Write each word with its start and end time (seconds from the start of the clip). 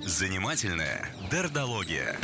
Занимательная 0.00 1.08
дердология. 1.30 2.16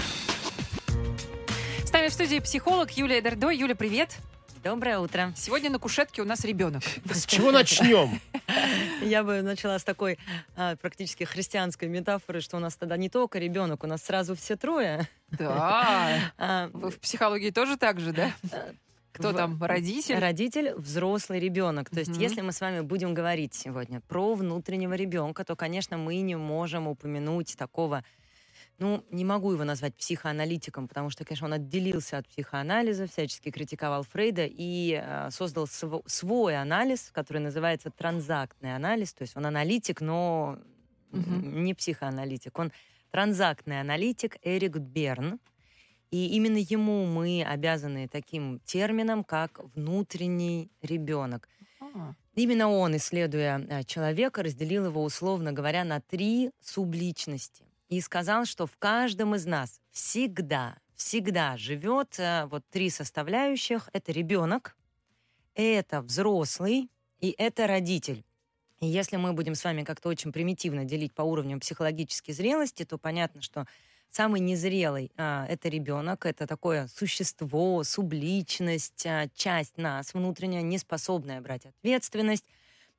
С 1.84 1.92
нами 1.92 2.08
в 2.08 2.12
студии 2.12 2.38
психолог 2.38 2.90
Юлия 2.92 3.20
Дердо. 3.20 3.50
Юля, 3.50 3.74
привет. 3.74 4.18
Доброе 4.62 4.98
утро. 4.98 5.32
Сегодня 5.36 5.70
на 5.70 5.78
кушетке 5.78 6.20
у 6.20 6.24
нас 6.24 6.44
ребенок. 6.44 6.82
С 7.10 7.24
чего 7.26 7.50
начнем? 7.50 8.20
Я 9.02 9.22
бы 9.22 9.40
начала 9.42 9.78
с 9.78 9.84
такой 9.84 10.18
а, 10.56 10.76
практически 10.76 11.24
христианской 11.24 11.88
метафоры, 11.88 12.40
что 12.40 12.56
у 12.56 12.60
нас 12.60 12.76
тогда 12.76 12.96
не 12.96 13.08
только 13.08 13.38
ребенок, 13.38 13.84
у 13.84 13.86
нас 13.86 14.02
сразу 14.02 14.34
все 14.34 14.56
трое. 14.56 15.08
Да. 15.30 16.18
А, 16.38 16.68
Вы 16.72 16.90
в 16.90 16.98
психологии 17.00 17.50
тоже 17.50 17.76
так 17.76 18.00
же, 18.00 18.12
да? 18.12 18.32
Кто 19.18 19.30
в- 19.30 19.36
там, 19.36 19.62
родитель? 19.62 20.18
Родитель, 20.18 20.74
взрослый 20.76 21.40
ребенок. 21.40 21.90
То 21.90 21.98
есть, 22.00 22.12
Мгм. 22.12 22.20
если 22.20 22.40
мы 22.40 22.52
с 22.52 22.60
вами 22.60 22.80
будем 22.80 23.14
говорить 23.14 23.54
сегодня 23.54 24.00
про 24.00 24.34
внутреннего 24.34 24.94
ребенка, 24.94 25.44
то, 25.44 25.56
конечно, 25.56 25.96
мы 25.96 26.20
не 26.20 26.36
можем 26.36 26.86
упомянуть 26.88 27.56
такого, 27.56 28.04
ну, 28.78 29.04
не 29.10 29.24
могу 29.24 29.52
его 29.52 29.64
назвать 29.64 29.96
психоаналитиком, 29.96 30.86
потому 30.86 31.10
что, 31.10 31.24
конечно, 31.24 31.46
он 31.46 31.52
отделился 31.54 32.18
от 32.18 32.28
психоанализа, 32.28 33.06
всячески 33.08 33.50
критиковал 33.50 34.04
Фрейда 34.04 34.46
и 34.48 35.02
э, 35.02 35.30
создал 35.32 35.66
св- 35.66 36.02
свой 36.06 36.56
анализ, 36.56 37.10
который 37.12 37.38
называется 37.42 37.90
транзактный 37.90 38.76
анализ. 38.76 39.12
То 39.14 39.22
есть 39.22 39.36
он 39.36 39.46
аналитик, 39.46 40.00
но 40.00 40.58
Мгм. 41.10 41.64
не 41.64 41.74
психоаналитик. 41.74 42.56
Он 42.58 42.70
транзактный 43.10 43.80
аналитик 43.80 44.36
Эрик 44.42 44.76
Берн. 44.76 45.40
И 46.10 46.28
именно 46.28 46.56
ему 46.56 47.04
мы 47.06 47.44
обязаны 47.44 48.08
таким 48.08 48.60
термином, 48.60 49.24
как 49.24 49.60
внутренний 49.74 50.70
ребенок. 50.82 51.48
А, 51.80 52.14
Именно 52.38 52.70
он, 52.70 52.96
исследуя 52.96 53.58
э, 53.58 53.82
человека, 53.82 54.44
разделил 54.44 54.86
его, 54.86 55.02
условно 55.02 55.52
говоря, 55.52 55.82
на 55.82 56.00
три 56.00 56.52
субличности. 56.60 57.64
И 57.88 58.00
сказал, 58.00 58.44
что 58.44 58.66
в 58.66 58.76
каждом 58.76 59.34
из 59.34 59.44
нас 59.44 59.80
всегда, 59.90 60.76
всегда 60.94 61.56
живет 61.56 62.16
э, 62.18 62.46
вот 62.46 62.62
три 62.70 62.90
составляющих. 62.90 63.90
Это 63.92 64.12
ребенок, 64.12 64.76
это 65.56 66.00
взрослый 66.00 66.88
и 67.18 67.34
это 67.36 67.66
родитель. 67.66 68.24
И 68.78 68.86
если 68.86 69.16
мы 69.16 69.32
будем 69.32 69.56
с 69.56 69.64
вами 69.64 69.82
как-то 69.82 70.08
очень 70.08 70.32
примитивно 70.32 70.84
делить 70.84 71.12
по 71.12 71.22
уровню 71.22 71.58
психологической 71.58 72.32
зрелости, 72.34 72.84
то 72.84 72.98
понятно, 72.98 73.42
что 73.42 73.66
самый 74.10 74.40
незрелый 74.40 75.12
а, 75.16 75.46
это 75.48 75.68
ребенок, 75.68 76.26
это 76.26 76.46
такое 76.46 76.88
существо, 76.88 77.82
субличность, 77.84 79.06
а, 79.06 79.28
часть 79.34 79.78
нас 79.78 80.14
внутренняя, 80.14 80.62
не 80.62 80.78
способная 80.78 81.40
брать 81.40 81.66
ответственность, 81.66 82.44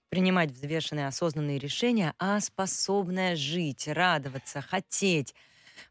принимать 0.09 0.51
взвешенные 0.51 1.07
осознанные 1.07 1.59
решения, 1.59 2.13
а 2.19 2.39
способная 2.41 3.35
жить, 3.35 3.87
радоваться, 3.87 4.61
хотеть, 4.61 5.35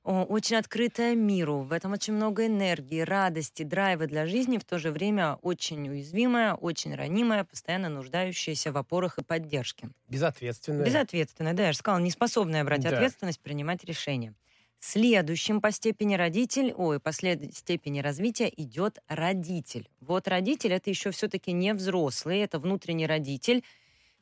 очень 0.05 0.57
открытая 0.57 1.15
миру, 1.15 1.61
в 1.63 1.73
этом 1.73 1.93
очень 1.93 2.15
много 2.15 2.47
энергии, 2.47 3.01
радости, 3.01 3.63
драйва 3.63 4.07
для 4.07 4.27
жизни, 4.27 4.59
в 4.59 4.65
то 4.65 4.79
же 4.79 4.91
время 4.93 5.37
очень 5.43 5.89
уязвимая, 5.89 6.55
очень 6.55 6.95
ранимая, 6.95 7.45
постоянно 7.45 7.89
нуждающаяся 7.89 8.73
в 8.73 8.77
опорах 8.79 9.19
и 9.19 9.25
поддержке. 9.25 9.91
Безответственная. 10.09 11.07
Безответственная, 11.09 11.55
да, 11.55 11.67
я 11.67 11.73
же 11.73 11.79
сказала, 11.79 12.01
неспособная 12.03 12.65
брать 12.65 12.85
Да. 12.85 12.87
ответственность, 12.87 13.41
принимать 13.41 13.85
решения. 13.85 14.35
Следующим 14.81 15.61
по 15.61 15.73
степени 15.73 16.15
родитель, 16.15 16.73
ой, 16.77 17.01
по 17.01 17.13
степени 17.13 17.99
развития 17.99 18.51
идет 18.57 19.01
родитель. 19.09 19.89
Вот 20.01 20.29
родитель 20.29 20.73
это 20.73 20.89
еще 20.89 21.11
все-таки 21.11 21.51
не 21.51 21.75
взрослый, 21.75 22.39
это 22.39 22.61
внутренний 22.61 23.07
родитель. 23.07 23.65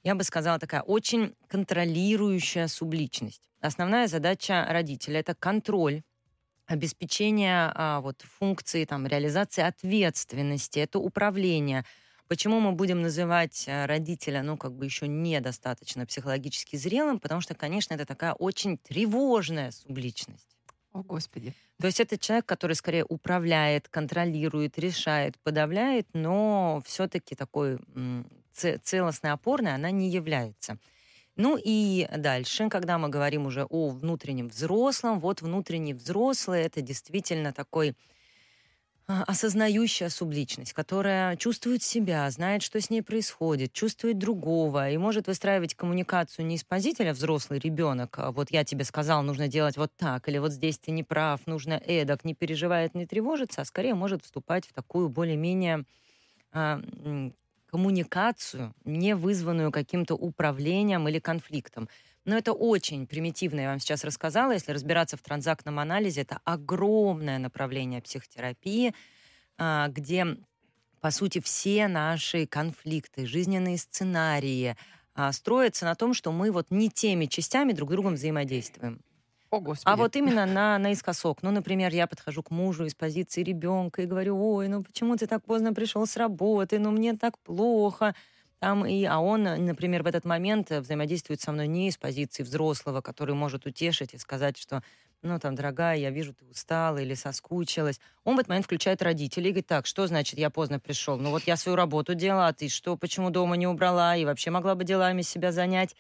Я 0.03 0.15
бы 0.15 0.25
сказала 0.25 0.59
такая 0.59 0.81
очень 0.81 1.35
контролирующая 1.49 2.69
субличность. 2.69 3.43
Основная 3.61 4.07
задача 4.07 4.67
родителя 4.69 5.21
это 5.21 5.35
контроль, 5.35 6.03
обеспечение 6.67 7.71
а, 7.75 8.01
вот 8.01 8.23
функции 8.23 8.85
там 8.85 9.07
реализации 9.07 9.63
ответственности, 9.63 10.79
это 10.79 10.99
управление. 10.99 11.85
Почему 12.29 12.59
мы 12.59 12.73
будем 12.73 13.03
называть 13.03 13.65
э, 13.69 13.87
родителя, 13.87 14.43
ну, 14.43 14.57
как 14.57 14.73
бы 14.73 14.85
еще 14.85 15.07
недостаточно 15.07 16.07
психологически 16.07 16.77
зрелым? 16.77 17.21
Потому 17.21 17.41
что, 17.41 17.55
конечно, 17.55 17.95
это 17.95 18.05
такая 18.05 18.33
очень 18.33 18.79
тревожная 18.79 19.71
субличность. 19.71 20.57
О, 20.93 21.03
Господи. 21.03 21.55
То 21.81 21.87
есть 21.87 22.01
это 22.01 22.19
человек, 22.19 22.47
который 22.47 22.75
скорее 22.75 23.05
управляет, 23.05 23.89
контролирует, 23.89 24.79
решает, 24.79 25.39
подавляет, 25.43 26.09
но 26.15 26.83
все-таки 26.87 27.35
такой 27.35 27.79
целостной 28.55 29.33
опорной 29.33 29.75
она 29.75 29.91
не 29.91 30.11
является. 30.11 30.79
Ну 31.37 31.59
и 31.63 32.09
дальше, 32.17 32.71
когда 32.71 32.97
мы 32.97 33.11
говорим 33.11 33.45
уже 33.45 33.67
о 33.67 33.91
внутреннем 33.91 34.49
взрослом, 34.49 35.21
вот 35.21 35.43
внутренний 35.43 35.93
взрослый 35.93 36.63
это 36.63 36.81
действительно 36.81 37.53
такой 37.53 37.95
осознающая 39.09 40.09
субличность, 40.09 40.73
которая 40.73 41.37
чувствует 41.37 41.83
себя, 41.83 42.29
знает, 42.31 42.63
что 42.63 42.81
с 42.81 42.91
ней 42.91 43.03
происходит, 43.03 43.73
чувствует 43.73 44.19
другого 44.19 44.91
и 44.91 44.97
может 44.97 45.29
выстраивать 45.29 45.75
коммуникацию 45.75 46.45
не 46.45 46.57
из 46.57 46.65
позиции 46.65 47.11
взрослый 47.13 47.61
ребенок, 47.61 48.19
а 48.19 48.33
вот 48.33 48.51
я 48.51 48.65
тебе 48.65 48.85
сказал, 48.85 49.23
нужно 49.23 49.47
делать 49.47 49.77
вот 49.77 49.93
так, 49.97 50.29
или 50.29 50.39
вот 50.39 50.51
здесь 50.53 50.79
ты 50.79 50.91
не 50.91 51.05
прав, 51.05 51.47
нужно 51.47 51.75
эдак, 51.75 52.25
не 52.25 52.35
переживает, 52.35 52.95
не 52.95 53.07
тревожится, 53.07 53.61
а 53.63 53.65
скорее 53.65 53.95
может 53.95 54.25
вступать 54.25 54.67
в 54.67 54.73
такую 54.73 55.09
более-менее 55.09 55.85
а, 56.53 56.81
коммуникацию, 57.67 58.75
не 58.85 59.15
вызванную 59.15 59.73
каким-то 59.73 60.15
управлением 60.15 61.09
или 61.09 61.19
конфликтом. 61.19 61.89
Но 62.27 62.37
это 62.37 62.53
очень 62.53 63.07
примитивно, 63.07 63.61
я 63.61 63.69
вам 63.69 63.79
сейчас 63.79 64.03
рассказала. 64.03 64.51
Если 64.51 64.73
разбираться 64.73 65.17
в 65.17 65.23
транзактном 65.23 65.79
анализе, 65.79 66.23
это 66.23 66.41
огромное 66.45 67.39
направление 67.39 68.03
психотерапии, 68.03 68.95
а, 69.59 69.89
где, 69.89 70.37
по 71.01 71.13
сути, 71.13 71.41
все 71.41 71.87
наши 71.87 72.47
конфликты, 72.47 73.27
жизненные 73.27 73.79
сценарии 73.79 74.77
а, 75.15 75.31
строятся 75.31 75.85
на 75.85 75.95
том, 75.95 76.15
что 76.15 76.33
мы 76.33 76.51
вот 76.51 76.67
не 76.71 76.91
теми 76.91 77.27
частями 77.27 77.73
друг 77.73 77.91
с 77.91 77.93
другом 77.93 78.15
взаимодействуем. 78.15 79.01
О, 79.51 79.61
Господи. 79.61 79.95
А 79.95 79.97
вот 79.97 80.17
именно 80.17 80.47
на, 80.47 80.79
наискосок. 80.79 81.45
Ну, 81.45 81.53
например, 81.53 81.95
я 81.95 82.09
подхожу 82.09 82.43
к 82.43 82.51
мужу 82.51 82.87
из 82.87 82.97
позиции 82.97 83.45
ребенка 83.45 84.03
и 84.03 84.07
говорю, 84.07 84.37
ой, 84.37 84.67
ну 84.67 84.83
почему 84.83 85.15
ты 85.15 85.29
так 85.29 85.45
поздно 85.45 85.73
пришел 85.73 86.05
с 86.07 86.17
работы, 86.17 86.81
ну 86.81 86.91
мне 86.91 87.15
так 87.15 87.39
плохо. 87.39 88.17
Там 88.59 88.87
и, 88.87 89.05
а 89.05 89.19
он, 89.19 89.43
например, 89.43 90.03
в 90.03 90.07
этот 90.07 90.25
момент 90.25 90.73
э, 90.73 90.81
взаимодействует 90.81 91.41
со 91.41 91.53
мной 91.53 91.67
не 91.67 91.89
из 91.89 91.99
позиции 91.99 92.43
взрослого, 92.43 93.03
который 93.03 93.35
может 93.35 93.67
утешить 93.67 94.15
и 94.15 94.19
сказать, 94.19 94.57
что, 94.57 94.83
ну, 95.23 95.39
там, 95.39 95.55
дорогая, 95.55 95.97
я 95.99 96.11
вижу, 96.11 96.33
ты 96.33 96.47
устала 96.47 96.99
или 96.99 97.15
соскучилась. 97.15 98.01
Он 98.25 98.37
в 98.37 98.39
этот 98.39 98.49
момент 98.49 98.65
включает 98.65 99.03
родителей 99.03 99.51
и 99.51 99.53
говорит, 99.53 99.67
так, 99.67 99.87
что 99.87 100.07
значит 100.07 100.39
я 100.39 100.49
поздно 100.49 100.81
пришел? 100.81 101.19
Ну, 101.19 101.31
вот 101.31 101.43
я 101.43 101.57
свою 101.57 101.77
работу 101.77 102.15
делала, 102.15 102.49
а 102.49 102.53
ты 102.55 102.69
что, 102.69 102.97
почему 102.97 103.29
дома 103.31 103.57
не 103.57 103.67
убрала 103.67 104.17
и 104.17 104.25
вообще 104.25 104.51
могла 104.51 104.75
бы 104.75 104.85
делами 104.85 105.21
себя 105.21 105.53
занять? 105.53 105.95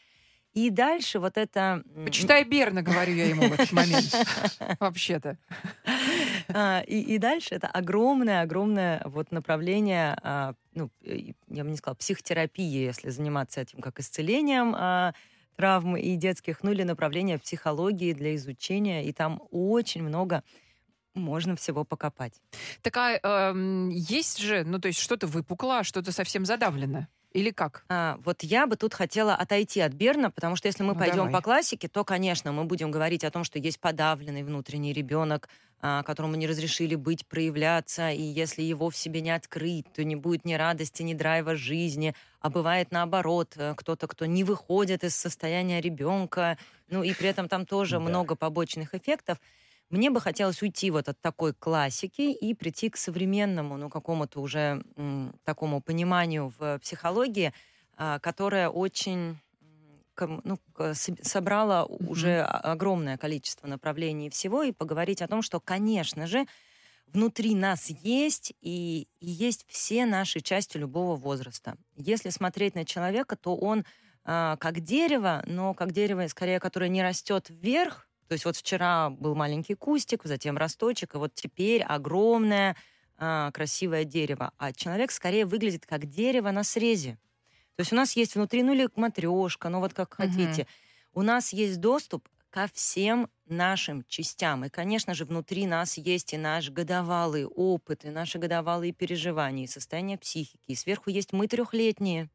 И 0.56 0.70
дальше 0.70 1.18
вот 1.18 1.36
это... 1.36 1.82
Почитай 2.06 2.42
Берна, 2.42 2.80
говорю 2.80 3.14
я 3.14 3.26
ему 3.26 3.46
в 3.46 3.52
этот 3.52 3.72
момент. 3.72 4.06
Вообще-то. 4.80 5.36
А, 6.48 6.82
и, 6.86 6.98
и 6.98 7.18
дальше 7.18 7.54
это 7.54 7.66
огромное-огромное 7.66 9.02
вот 9.04 9.32
направление, 9.32 10.16
а, 10.22 10.54
ну, 10.76 10.90
э, 11.02 11.32
я 11.48 11.64
бы 11.64 11.70
не 11.70 11.76
сказала, 11.76 11.96
психотерапии, 11.96 12.84
если 12.84 13.10
заниматься 13.10 13.60
этим 13.60 13.80
как 13.80 13.98
исцелением 13.98 14.74
а, 14.76 15.14
травм 15.56 15.96
и 15.96 16.16
детских, 16.16 16.62
ну 16.62 16.70
или 16.70 16.82
направление 16.84 17.38
психологии 17.38 18.12
для 18.12 18.34
изучения, 18.36 19.04
и 19.04 19.12
там 19.12 19.42
очень 19.50 20.02
много 20.02 20.42
можно 21.14 21.56
всего 21.56 21.84
покопать. 21.84 22.34
Такая 22.82 23.18
эм, 23.22 23.88
есть 23.88 24.38
же, 24.38 24.64
ну, 24.64 24.78
то 24.78 24.88
есть 24.88 25.00
что-то 25.00 25.26
выпукло, 25.26 25.78
а 25.78 25.84
что-то 25.84 26.12
совсем 26.12 26.44
задавлено. 26.44 27.06
Или 27.32 27.50
как? 27.50 27.84
А, 27.88 28.18
вот 28.24 28.42
я 28.42 28.66
бы 28.66 28.76
тут 28.76 28.94
хотела 28.94 29.34
отойти 29.34 29.80
от 29.80 29.92
Берна, 29.92 30.30
потому 30.30 30.56
что 30.56 30.68
если 30.68 30.82
мы 30.82 30.92
Ну, 30.94 30.98
пойдем 30.98 31.16
давай. 31.16 31.32
по 31.32 31.42
классике, 31.42 31.88
то, 31.88 32.04
конечно, 32.04 32.52
мы 32.52 32.64
будем 32.64 32.90
говорить 32.90 33.24
о 33.24 33.30
том, 33.30 33.44
что 33.44 33.58
есть 33.58 33.80
подавленный 33.80 34.42
внутренний 34.42 34.92
ребенок, 34.92 35.48
а, 35.48 35.48
которому 35.80 36.36
не 36.36 36.46
разрешили 36.46 36.94
быть, 36.94 37.26
проявляться, 37.28 38.10
и 38.10 38.22
если 38.22 38.62
его 38.62 38.90
в 38.90 38.96
себе 38.96 39.20
не 39.20 39.30
открыть, 39.30 39.86
то 39.92 40.02
не 40.04 40.16
будет 40.16 40.44
ни 40.44 40.54
радости, 40.54 41.02
ни 41.02 41.14
драйва 41.14 41.54
жизни, 41.56 42.14
а 42.40 42.50
бывает 42.50 42.90
наоборот, 42.92 43.54
э, 43.56 43.74
кто-то, 43.76 44.06
кто 44.08 44.26
не 44.26 44.42
выходит 44.44 45.04
из 45.04 45.14
состояния 45.16 45.80
ребенка, 45.80 46.58
ну 46.88 47.02
и 47.02 47.14
при 47.14 47.28
этом 47.28 47.48
там 47.48 47.66
тоже 47.66 47.98
Да. 47.98 48.00
много 48.00 48.36
побочных 48.36 48.94
эффектов. 48.94 49.38
Мне 49.90 50.10
бы 50.10 50.20
хотелось 50.20 50.62
уйти 50.62 50.90
вот 50.90 51.08
от 51.08 51.20
такой 51.20 51.54
классики 51.54 52.22
и 52.32 52.54
прийти 52.54 52.90
к 52.90 52.96
современному, 52.96 53.76
ну, 53.76 53.88
какому-то 53.88 54.40
уже 54.40 54.82
м, 54.96 55.34
такому 55.44 55.80
пониманию 55.80 56.52
в 56.58 56.78
психологии, 56.80 57.52
а, 57.96 58.18
которое 58.18 58.68
очень 58.68 59.38
ну, 60.20 60.58
собрала 61.22 61.84
уже 61.84 62.42
огромное 62.42 63.16
количество 63.16 63.66
направлений 63.66 64.30
всего, 64.30 64.62
и 64.62 64.72
поговорить 64.72 65.22
о 65.22 65.28
том, 65.28 65.42
что, 65.42 65.60
конечно 65.60 66.26
же, 66.26 66.46
внутри 67.06 67.54
нас 67.54 67.88
есть, 67.88 68.52
и, 68.60 69.08
и 69.20 69.30
есть 69.30 69.64
все 69.68 70.06
наши 70.06 70.40
части 70.40 70.76
любого 70.76 71.16
возраста. 71.16 71.76
Если 71.96 72.30
смотреть 72.30 72.74
на 72.74 72.84
человека, 72.84 73.36
то 73.36 73.56
он 73.56 73.84
а, 74.24 74.56
как 74.56 74.80
дерево, 74.80 75.42
но 75.46 75.72
как 75.74 75.92
дерево, 75.92 76.26
скорее, 76.28 76.58
которое 76.58 76.88
не 76.88 77.02
растет 77.02 77.46
вверх. 77.48 78.08
То 78.28 78.32
есть 78.32 78.44
вот 78.44 78.56
вчера 78.56 79.10
был 79.10 79.36
маленький 79.36 79.74
кустик, 79.74 80.24
затем 80.24 80.56
росточек, 80.56 81.14
и 81.14 81.18
вот 81.18 81.32
теперь 81.34 81.82
огромное 81.82 82.76
а, 83.18 83.50
красивое 83.52 84.04
дерево. 84.04 84.52
А 84.58 84.72
человек 84.72 85.12
скорее 85.12 85.46
выглядит 85.46 85.86
как 85.86 86.06
дерево 86.06 86.50
на 86.50 86.64
срезе. 86.64 87.18
То 87.76 87.82
есть 87.82 87.92
у 87.92 87.96
нас 87.96 88.16
есть 88.16 88.34
внутри, 88.34 88.62
ну 88.62 88.72
или 88.74 88.88
матрешка, 88.96 89.68
ну 89.68 89.80
вот 89.80 89.94
как 89.94 90.14
Мгм. 90.18 90.64
хотите. 90.64 90.66
У 91.12 91.22
нас 91.22 91.52
есть 91.52 91.80
доступ 91.80 92.28
ко 92.50 92.68
всем 92.72 93.28
нашим 93.46 94.02
частям. 94.08 94.64
И, 94.64 94.68
конечно 94.70 95.14
же, 95.14 95.24
внутри 95.26 95.66
нас 95.66 95.98
есть 95.98 96.32
и 96.32 96.38
наш 96.38 96.70
годовалый 96.70 97.44
опыт, 97.44 98.04
и 98.04 98.10
наши 98.10 98.38
годовалые 98.38 98.92
переживания, 98.92 99.64
и 99.64 99.68
состояние 99.68 100.16
психики. 100.18 100.60
И 100.66 100.74
сверху 100.74 101.10
есть 101.10 101.32
мы 101.32 101.48
трехлетние, 101.48 102.30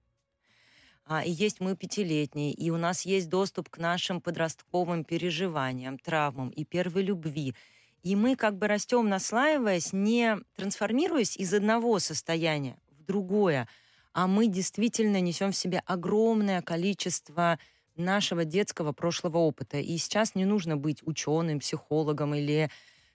а, 1.05 1.23
и 1.23 1.31
есть 1.31 1.59
мы 1.59 1.75
пятилетние, 1.75 2.53
и 2.53 2.69
у 2.69 2.77
нас 2.77 3.05
есть 3.05 3.29
доступ 3.29 3.69
к 3.69 3.77
нашим 3.77 4.21
подростковым 4.21 5.03
переживаниям, 5.03 5.97
травмам 5.97 6.49
и 6.49 6.63
первой 6.63 7.03
любви. 7.03 7.55
И 8.03 8.15
мы 8.15 8.35
как 8.35 8.57
бы 8.57 8.67
растем, 8.67 9.09
наслаиваясь, 9.09 9.93
не 9.93 10.37
трансформируясь 10.55 11.37
из 11.37 11.53
одного 11.53 11.99
состояния 11.99 12.77
в 12.91 13.03
другое, 13.03 13.67
а 14.13 14.27
мы 14.27 14.47
действительно 14.47 15.21
несем 15.21 15.51
в 15.51 15.55
себе 15.55 15.81
огромное 15.85 16.61
количество 16.61 17.59
нашего 17.95 18.45
детского 18.45 18.91
прошлого 18.91 19.37
опыта. 19.37 19.77
И 19.77 19.97
сейчас 19.97 20.35
не 20.35 20.45
нужно 20.45 20.77
быть 20.77 21.01
ученым, 21.05 21.59
психологом 21.59 22.35
или 22.35 22.69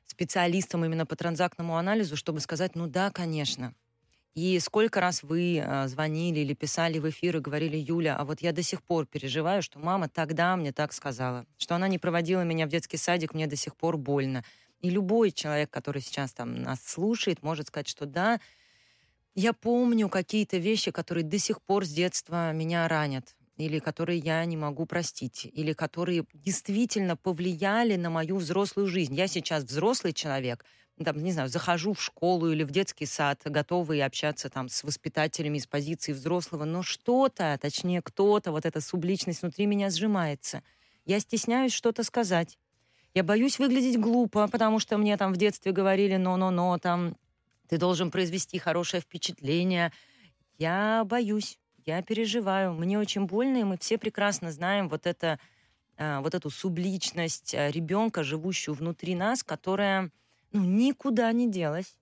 специалистом 0.04 0.84
именно 0.84 1.06
по 1.06 1.16
транзактному 1.16 1.76
анализу, 1.76 2.16
чтобы 2.16 2.40
сказать, 2.40 2.74
ну 2.74 2.86
да, 2.86 3.10
конечно. 3.10 3.74
И 4.34 4.58
сколько 4.60 5.00
раз 5.00 5.22
вы 5.22 5.62
а, 5.64 5.88
звонили 5.88 6.40
или 6.40 6.52
писали 6.52 6.98
в 6.98 7.08
эфир 7.08 7.38
и 7.38 7.40
говорили, 7.40 7.78
Юля, 7.78 8.18
а 8.18 8.24
вот 8.26 8.42
я 8.42 8.52
до 8.52 8.62
сих 8.62 8.82
пор 8.82 9.06
переживаю, 9.06 9.62
что 9.62 9.78
мама 9.78 10.10
тогда 10.10 10.54
мне 10.56 10.72
так 10.72 10.92
сказала, 10.92 11.46
что 11.56 11.74
она 11.74 11.88
не 11.88 11.98
проводила 11.98 12.42
меня 12.42 12.66
в 12.66 12.68
детский 12.68 12.98
садик, 12.98 13.32
мне 13.32 13.46
до 13.46 13.56
сих 13.56 13.74
пор 13.76 13.96
больно. 13.96 14.44
И 14.82 14.90
любой 14.90 15.30
человек, 15.30 15.70
который 15.70 16.02
сейчас 16.02 16.34
там 16.34 16.54
нас 16.54 16.84
слушает, 16.84 17.42
может 17.42 17.68
сказать, 17.68 17.88
что 17.88 18.04
да, 18.04 18.38
я 19.36 19.52
помню 19.52 20.08
какие-то 20.08 20.56
вещи, 20.56 20.90
которые 20.90 21.22
до 21.22 21.38
сих 21.38 21.60
пор 21.60 21.84
с 21.84 21.90
детства 21.90 22.52
меня 22.52 22.88
ранят, 22.88 23.36
или 23.58 23.78
которые 23.78 24.18
я 24.18 24.42
не 24.46 24.56
могу 24.56 24.86
простить, 24.86 25.46
или 25.52 25.74
которые 25.74 26.24
действительно 26.32 27.16
повлияли 27.16 27.96
на 27.96 28.08
мою 28.08 28.38
взрослую 28.38 28.88
жизнь. 28.88 29.14
Я 29.14 29.26
сейчас 29.28 29.64
взрослый 29.64 30.14
человек, 30.14 30.64
там, 31.04 31.22
не 31.22 31.32
знаю, 31.32 31.50
захожу 31.50 31.92
в 31.92 32.02
школу 32.02 32.50
или 32.50 32.64
в 32.64 32.70
детский 32.70 33.04
сад, 33.04 33.42
готовый 33.44 34.02
общаться 34.02 34.48
там 34.48 34.70
с 34.70 34.82
воспитателями 34.82 35.58
из 35.58 35.66
позиции 35.66 36.14
взрослого, 36.14 36.64
но 36.64 36.82
что-то, 36.82 37.58
точнее 37.60 38.00
кто-то, 38.00 38.52
вот 38.52 38.64
эта 38.64 38.80
субличность 38.80 39.42
внутри 39.42 39.66
меня 39.66 39.90
сжимается. 39.90 40.62
Я 41.04 41.20
стесняюсь 41.20 41.72
что-то 41.72 42.04
сказать. 42.04 42.58
Я 43.12 43.22
боюсь 43.22 43.58
выглядеть 43.58 44.00
глупо, 44.00 44.48
потому 44.48 44.78
что 44.78 44.96
мне 44.96 45.14
там 45.18 45.34
в 45.34 45.36
детстве 45.36 45.72
говорили 45.72 46.16
«но-но-но», 46.16 46.78
там 46.78 47.16
ты 47.68 47.78
должен 47.78 48.10
произвести 48.10 48.58
хорошее 48.58 49.00
впечатление. 49.00 49.92
Я 50.58 51.04
боюсь, 51.04 51.58
я 51.84 52.02
переживаю, 52.02 52.72
мне 52.74 52.98
очень 52.98 53.26
больно, 53.26 53.58
и 53.58 53.64
мы 53.64 53.78
все 53.78 53.98
прекрасно 53.98 54.50
знаем 54.50 54.88
вот, 54.88 55.06
это, 55.06 55.38
а, 55.96 56.20
вот 56.20 56.34
эту 56.34 56.50
субличность 56.50 57.54
а, 57.54 57.70
ребенка, 57.70 58.22
живущую 58.22 58.74
внутри 58.74 59.14
нас, 59.14 59.42
которая 59.42 60.10
ну, 60.52 60.64
никуда 60.64 61.30
не 61.32 61.50
делась. 61.50 61.96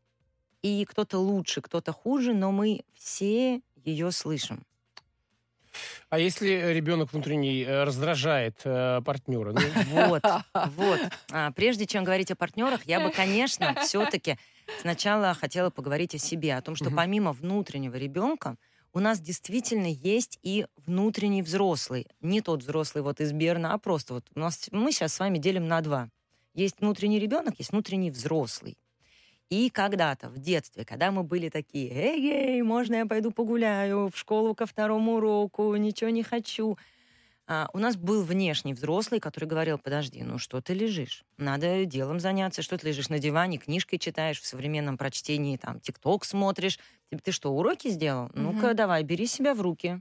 И 0.63 0.85
кто-то 0.87 1.19
лучше, 1.19 1.61
кто-то 1.61 1.93
хуже, 1.93 2.33
но 2.33 2.51
мы 2.51 2.85
все 2.95 3.61
ее 3.85 4.11
слышим. 4.11 4.65
А 6.09 6.19
если 6.19 6.73
ребенок 6.73 7.13
внутренний 7.13 7.65
э, 7.65 7.85
раздражает 7.85 8.61
э, 8.65 9.01
партнера? 9.05 9.53
Ну, 9.53 10.09
Вот, 10.09 10.23
вот. 10.77 11.01
А, 11.31 11.51
прежде 11.53 11.87
чем 11.87 12.05
говорить 12.05 12.31
о 12.31 12.37
партнерах, 12.37 12.85
я 12.87 13.01
бы, 13.01 13.11
конечно, 13.11 13.75
все-таки 13.83 14.39
сначала 14.77 15.35
хотела 15.35 15.71
поговорить 15.71 16.15
о 16.15 16.19
себе, 16.19 16.55
о 16.57 16.63
том, 16.63 16.77
что 16.77 16.91
Мгм. 16.91 16.97
помимо 16.97 17.33
внутреннего 17.33 17.97
ребенка 17.97 18.57
у 18.93 19.01
нас 19.01 19.21
действительно 19.21 19.87
есть 19.89 20.39
и 20.43 20.67
внутренний 20.77 21.43
взрослый. 21.43 22.07
Не 22.21 22.41
тот 22.41 22.63
взрослый 22.63 23.03
вот 23.03 23.21
из 23.21 23.33
Берна, 23.33 23.75
а 23.75 23.79
просто 23.79 24.15
вот 24.15 24.27
у 24.35 24.39
нас, 24.41 24.69
мы 24.71 24.93
сейчас 24.93 25.15
с 25.15 25.21
вами 25.21 25.39
делим 25.39 25.67
на 25.67 25.81
два. 25.81 26.11
Есть 26.55 26.81
внутренний 26.81 27.19
ребенок, 27.19 27.55
есть 27.59 27.73
внутренний 27.73 28.11
взрослый. 28.13 28.79
И 29.51 29.71
когда-то 29.71 30.29
в 30.31 30.39
детстве, 30.39 30.85
когда 30.85 31.11
мы 31.13 31.23
были 31.23 31.49
такие, 31.51 31.91
эй, 31.93 32.27
эй, 32.31 32.63
можно 32.63 32.97
я 32.97 33.07
пойду 33.07 33.31
погуляю 33.31 34.09
в 34.09 34.17
школу 34.17 34.55
ко 34.55 34.67
второму 34.67 35.15
уроку, 35.17 35.75
ничего 35.77 36.11
не 36.11 36.23
хочу, 36.23 36.79
а, 37.47 37.69
у 37.75 37.79
нас 37.79 37.97
был 37.97 38.23
внешний 38.23 38.73
взрослый, 38.73 39.21
который 39.21 39.45
говорил, 39.45 39.79
подожди, 39.79 40.23
ну 40.23 40.39
что 40.39 40.63
ты 40.63 40.73
лежишь? 40.73 41.25
Надо 41.37 41.85
делом 41.85 42.19
заняться. 42.19 42.63
Что 42.63 42.79
ты 42.79 42.89
лежишь 42.89 43.11
на 43.11 43.19
диване, 43.19 43.59
книжкой 43.59 43.99
читаешь, 43.99 44.41
в 44.41 44.47
современном 44.47 44.97
прочтении, 44.97 45.57
там, 45.57 45.81
ТикТок 45.81 46.25
смотришь. 46.25 46.79
Ты, 47.11 47.19
ты 47.19 47.33
что, 47.33 47.53
уроки 47.53 47.89
сделал? 47.89 48.31
Ну-ка, 48.35 48.73
давай, 48.73 49.03
бери 49.03 49.27
себя 49.27 49.55
в 49.55 49.61
руки. 49.61 50.01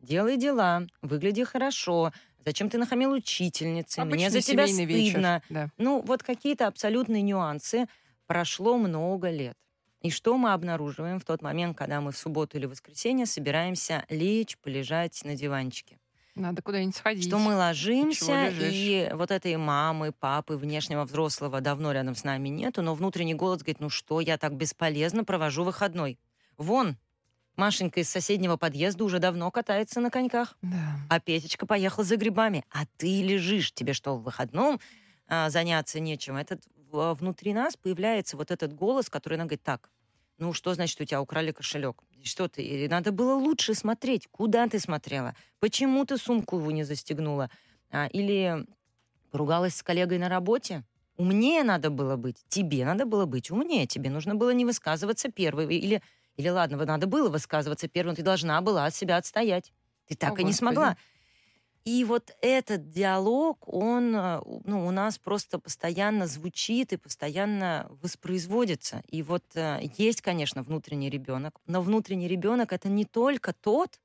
Делай 0.00 0.36
дела, 0.36 0.86
выгляди 1.02 1.44
хорошо. 1.44 2.12
Зачем 2.44 2.70
ты 2.70 2.78
нахамил 2.78 3.12
учительнице? 3.12 4.04
Мне 4.04 4.30
за 4.30 4.38
Обычный 4.38 4.52
тебя 4.52 4.66
семейный 4.66 4.84
вечер, 4.86 5.10
стыдно. 5.10 5.42
да. 5.48 5.68
Ну, 5.76 6.00
вот 6.00 6.22
какие-то 6.22 6.66
абсолютные 6.66 7.22
нюансы. 7.22 7.86
Прошло 8.26 8.78
много 8.78 9.30
лет. 9.30 9.56
И 10.00 10.10
что 10.10 10.36
мы 10.36 10.52
обнаруживаем 10.52 11.20
в 11.20 11.24
тот 11.24 11.42
момент, 11.42 11.76
когда 11.76 12.00
мы 12.00 12.10
в 12.10 12.16
субботу 12.16 12.56
или 12.56 12.66
воскресенье 12.66 13.26
собираемся 13.26 14.04
лечь, 14.08 14.58
полежать 14.58 15.22
на 15.24 15.36
диванчике? 15.36 15.98
Надо 16.34 16.62
куда-нибудь 16.62 16.96
сходить. 16.96 17.26
Что 17.26 17.38
мы 17.38 17.54
ложимся, 17.56 18.48
и 18.50 19.10
вот 19.14 19.30
этой 19.30 19.56
мамы, 19.56 20.12
папы, 20.12 20.56
внешнего 20.56 21.04
взрослого 21.04 21.60
давно 21.60 21.92
рядом 21.92 22.14
с 22.14 22.24
нами 22.24 22.48
нету, 22.48 22.80
но 22.82 22.94
внутренний 22.94 23.34
голос 23.34 23.58
говорит, 23.58 23.80
ну 23.80 23.90
что, 23.90 24.20
я 24.20 24.38
так 24.38 24.54
бесполезно 24.54 25.24
провожу 25.24 25.62
выходной. 25.62 26.18
Вон, 26.56 26.96
Машенька 27.56 28.00
из 28.00 28.08
соседнего 28.08 28.56
подъезда 28.56 29.04
уже 29.04 29.18
давно 29.18 29.50
катается 29.50 30.00
на 30.00 30.08
коньках, 30.10 30.56
Да. 30.62 30.96
а 31.10 31.20
Петечка 31.20 31.66
поехал 31.66 32.02
за 32.02 32.16
грибами, 32.16 32.64
а 32.70 32.84
ты 32.96 33.22
лежишь. 33.22 33.72
Тебе 33.72 33.92
что, 33.92 34.16
в 34.16 34.22
выходном 34.22 34.80
а, 35.28 35.50
заняться 35.50 36.00
нечем? 36.00 36.36
Этот, 36.36 36.62
в- 36.90 37.12
внутри 37.14 37.52
нас 37.52 37.76
появляется 37.76 38.38
вот 38.38 38.50
этот 38.50 38.72
голос, 38.74 39.10
который 39.10 39.36
нам 39.36 39.48
говорит, 39.48 39.62
так, 39.62 39.90
ну 40.42 40.52
что 40.52 40.74
значит 40.74 41.00
у 41.00 41.04
тебя 41.04 41.22
украли 41.22 41.52
кошелек? 41.52 42.02
Что 42.24 42.48
ты? 42.48 42.62
И 42.62 42.88
Надо 42.88 43.12
было 43.12 43.34
лучше 43.34 43.74
смотреть. 43.74 44.26
Куда 44.32 44.66
ты 44.66 44.80
смотрела? 44.80 45.36
Почему 45.60 46.04
ты 46.04 46.16
сумку 46.18 46.58
его 46.58 46.72
не 46.72 46.82
застегнула? 46.82 47.48
А, 47.92 48.08
или 48.08 48.66
поругалась 49.30 49.76
с 49.76 49.82
коллегой 49.84 50.18
на 50.18 50.28
работе? 50.28 50.82
Умнее 51.16 51.62
надо 51.62 51.90
было 51.90 52.16
быть. 52.16 52.44
Тебе 52.48 52.84
надо 52.84 53.06
было 53.06 53.24
быть 53.24 53.52
умнее. 53.52 53.86
Тебе 53.86 54.10
нужно 54.10 54.34
было 54.34 54.50
не 54.50 54.64
высказываться 54.64 55.30
первой. 55.30 55.72
Или, 55.76 56.02
или 56.36 56.48
ладно, 56.48 56.76
вот 56.76 56.88
надо 56.88 57.06
было 57.06 57.28
высказываться 57.28 57.86
первым. 57.86 58.16
Ты 58.16 58.22
должна 58.22 58.60
была 58.62 58.86
от 58.86 58.96
себя 58.96 59.18
отстоять. 59.18 59.72
Ты 60.08 60.16
так 60.16 60.32
О, 60.32 60.34
и 60.34 60.38
не 60.38 60.50
Господи. 60.50 60.58
смогла. 60.58 60.96
И 61.84 62.04
вот 62.04 62.36
этот 62.40 62.90
диалог, 62.90 63.64
он 63.66 64.14
э, 64.14 64.40
ну, 64.64 64.86
у 64.86 64.92
нас 64.92 65.18
просто 65.18 65.58
постоянно 65.58 66.28
звучит 66.28 66.92
и 66.92 66.96
постоянно 66.96 67.88
воспроизводится. 68.02 69.02
И 69.08 69.22
вот 69.22 69.42
э, 69.56 69.80
есть, 69.98 70.22
конечно, 70.22 70.62
внутренний 70.62 71.10
ребенок, 71.10 71.58
но 71.66 71.82
внутренний 71.82 72.28
ребенок 72.28 72.72
это 72.72 72.88
не 72.88 73.04
только 73.04 73.52
тот, 73.52 73.98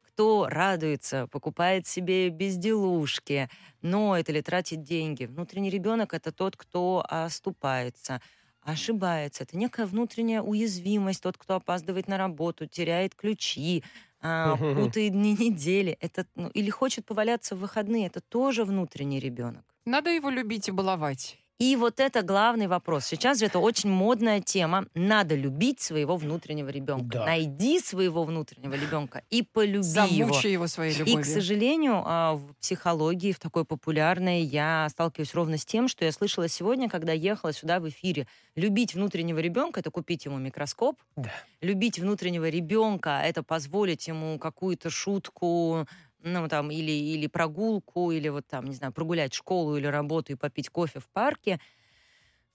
кто 0.00 0.48
радуется, 0.48 1.26
покупает 1.26 1.88
себе 1.88 2.28
безделушки, 2.28 3.48
ноет 3.82 4.28
или 4.28 4.40
тратит 4.40 4.84
деньги. 4.84 5.24
Внутренний 5.24 5.70
ребенок 5.70 6.14
это 6.14 6.30
тот, 6.30 6.56
кто 6.56 7.04
оступается, 7.08 8.20
ошибается. 8.60 9.44
Это 9.44 9.56
некая 9.56 9.86
внутренняя 9.86 10.42
уязвимость, 10.42 11.22
тот, 11.22 11.36
кто 11.38 11.54
опаздывает 11.56 12.08
на 12.08 12.18
работу, 12.18 12.66
теряет 12.66 13.14
ключи, 13.14 13.84
а, 14.20 14.58
путает 14.72 15.12
дни 15.12 15.32
недели. 15.34 15.96
Это, 16.00 16.26
ну, 16.34 16.48
или 16.48 16.70
хочет 16.70 17.06
поваляться 17.06 17.56
в 17.56 17.60
выходные. 17.60 18.06
Это 18.06 18.20
тоже 18.20 18.64
внутренний 18.64 19.20
ребенок. 19.20 19.64
Надо 19.84 20.10
его 20.10 20.30
любить 20.30 20.68
и 20.68 20.72
баловать. 20.72 21.38
И 21.58 21.74
вот 21.74 21.98
это 21.98 22.22
главный 22.22 22.68
вопрос. 22.68 23.06
Сейчас 23.06 23.40
же 23.40 23.46
это 23.46 23.58
очень 23.58 23.90
модная 23.90 24.40
тема. 24.40 24.86
Надо 24.94 25.34
любить 25.34 25.80
своего 25.80 26.16
внутреннего 26.16 26.68
ребенка. 26.68 27.18
Да. 27.18 27.26
Найди 27.26 27.80
своего 27.80 28.22
внутреннего 28.22 28.74
ребенка 28.74 29.22
и 29.28 29.42
полюби 29.42 29.78
его. 29.78 29.82
Замучай 29.82 30.52
его 30.52 30.68
своей 30.68 30.94
И, 30.94 30.98
любовью. 30.98 31.22
к 31.22 31.26
сожалению, 31.26 32.02
а, 32.06 32.34
в 32.34 32.54
психологии, 32.60 33.32
в 33.32 33.40
такой 33.40 33.64
популярной, 33.64 34.42
я 34.42 34.86
сталкиваюсь 34.90 35.34
ровно 35.34 35.58
с 35.58 35.64
тем, 35.64 35.88
что 35.88 36.04
я 36.04 36.12
слышала 36.12 36.46
сегодня, 36.48 36.88
когда 36.88 37.12
ехала 37.12 37.52
сюда 37.52 37.80
в 37.80 37.88
эфире. 37.88 38.28
Любить 38.54 38.94
внутреннего 38.94 39.40
ребенка— 39.40 39.80
это 39.80 39.90
купить 39.90 40.26
ему 40.26 40.38
микроскоп. 40.38 40.96
Да. 41.16 41.32
Любить 41.60 41.98
внутреннего 41.98 42.48
ребенка— 42.48 43.20
это 43.24 43.42
позволить 43.42 44.06
ему 44.06 44.38
какую-то 44.38 44.90
шутку, 44.90 45.88
ну, 46.22 46.48
там, 46.48 46.70
или, 46.70 46.90
или 46.92 47.26
прогулку, 47.26 48.10
или 48.10 48.28
вот 48.28 48.46
там, 48.46 48.66
не 48.66 48.74
знаю, 48.74 48.92
прогулять 48.92 49.34
школу 49.34 49.76
или 49.76 49.86
работу 49.86 50.32
и 50.32 50.36
попить 50.36 50.68
кофе 50.70 51.00
в 51.00 51.08
парке. 51.08 51.60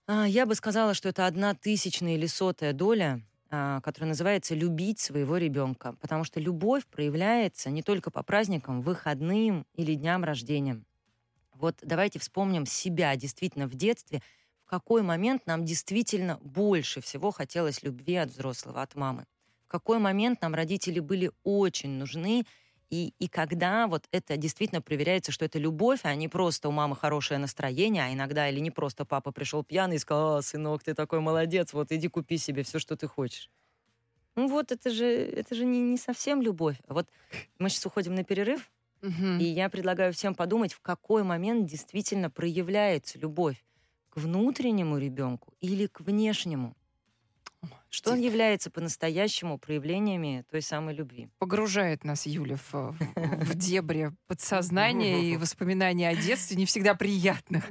А, 0.08 0.28
Я 0.28 0.46
бы 0.46 0.56
сказала, 0.56 0.94
что 0.94 1.10
это 1.10 1.26
одна 1.28 1.54
тысячная 1.56 2.16
или 2.16 2.26
сотая 2.28 2.74
доля 2.74 3.22
а, 3.56 3.82
который 3.82 4.06
называется 4.06 4.56
«Любить 4.56 5.00
своего 5.00 5.38
ребенка», 5.38 5.94
потому 6.02 6.24
что 6.24 6.40
любовь 6.40 6.88
проявляется 6.88 7.70
не 7.70 7.84
только 7.84 8.10
по 8.10 8.24
праздникам, 8.24 8.82
выходным 8.82 9.68
или 9.76 9.94
дням 9.94 10.24
рождения. 10.24 10.82
Вот 11.54 11.78
давайте 11.84 12.20
вспомним 12.20 12.66
себя 12.66 13.16
действительно 13.16 13.68
в 13.68 13.76
детстве, 13.76 14.22
в 14.66 14.70
какой 14.70 15.04
момент 15.04 15.48
нам 15.48 15.66
действительно 15.66 16.40
больше 16.42 17.02
всего 17.02 17.32
хотелось 17.32 17.84
любви 17.84 18.16
от 18.16 18.32
взрослого, 18.32 18.82
от 18.82 18.96
мамы. 18.96 19.26
В 19.66 19.70
какой 19.70 20.00
момент 20.00 20.42
нам 20.42 20.56
родители 20.56 21.00
были 21.00 21.32
очень 21.44 21.92
нужны, 21.92 22.46
и, 22.94 23.16
и 23.18 23.28
когда 23.28 23.88
вот 23.88 24.08
это 24.12 24.38
действительно 24.38 24.80
проверяется, 24.80 25.32
что 25.32 25.46
это 25.46 25.58
любовь, 25.58 26.02
а 26.04 26.14
не 26.14 26.28
просто 26.28 26.70
у 26.70 26.72
мамы 26.72 26.96
хорошее 26.96 27.40
настроение, 27.40 28.04
а 28.04 28.14
иногда 28.14 28.48
или 28.48 28.60
не 28.60 28.70
просто 28.70 29.04
папа 29.04 29.32
пришел 29.32 29.64
пьяный 29.64 29.96
и 29.96 30.00
сказал, 30.00 30.38
а, 30.38 30.42
сынок, 30.44 30.84
ты 30.84 30.94
такой 30.94 31.20
молодец, 31.20 31.74
вот 31.74 31.92
иди 31.92 32.08
купи 32.08 32.38
себе 32.38 32.62
все, 32.62 32.78
что 32.78 32.96
ты 32.96 33.08
хочешь. 33.08 33.50
Ну 34.36 34.48
вот 34.48 34.72
это 34.72 34.92
же, 34.92 35.08
это 35.08 35.56
же 35.56 35.66
не, 35.66 35.80
не 35.82 35.98
совсем 35.98 36.44
любовь. 36.44 36.78
Вот 36.88 37.08
мы 37.58 37.70
сейчас 37.70 37.88
уходим 37.88 38.14
на 38.14 38.24
перерыв, 38.24 38.72
и 39.40 39.44
я 39.46 39.70
предлагаю 39.70 40.14
всем 40.14 40.36
подумать, 40.36 40.74
в 40.74 40.80
какой 40.82 41.24
момент 41.24 41.66
действительно 41.66 42.30
проявляется 42.30 43.18
любовь 43.18 43.66
к 44.10 44.18
внутреннему 44.18 45.00
ребенку 45.00 45.56
или 45.62 45.88
к 45.88 46.02
внешнему. 46.02 46.78
Что 47.96 48.14
он 48.14 48.20
является 48.20 48.72
по-настоящему 48.72 49.60
проявлениями 49.60 50.44
той 50.50 50.64
самой 50.64 50.96
любви. 50.96 51.30
Погружает 51.38 52.04
нас 52.04 52.26
Юля 52.26 52.58
в, 52.58 52.74
в- 52.74 52.96
в 53.16 53.54
дебри 53.56 54.12
подсознания 54.26 55.22
и 55.32 55.38
воспоминания 55.38 56.10
о 56.10 56.16
детстве, 56.16 56.58
не 56.58 56.66
всегда 56.66 56.96
приятных. 56.96 57.64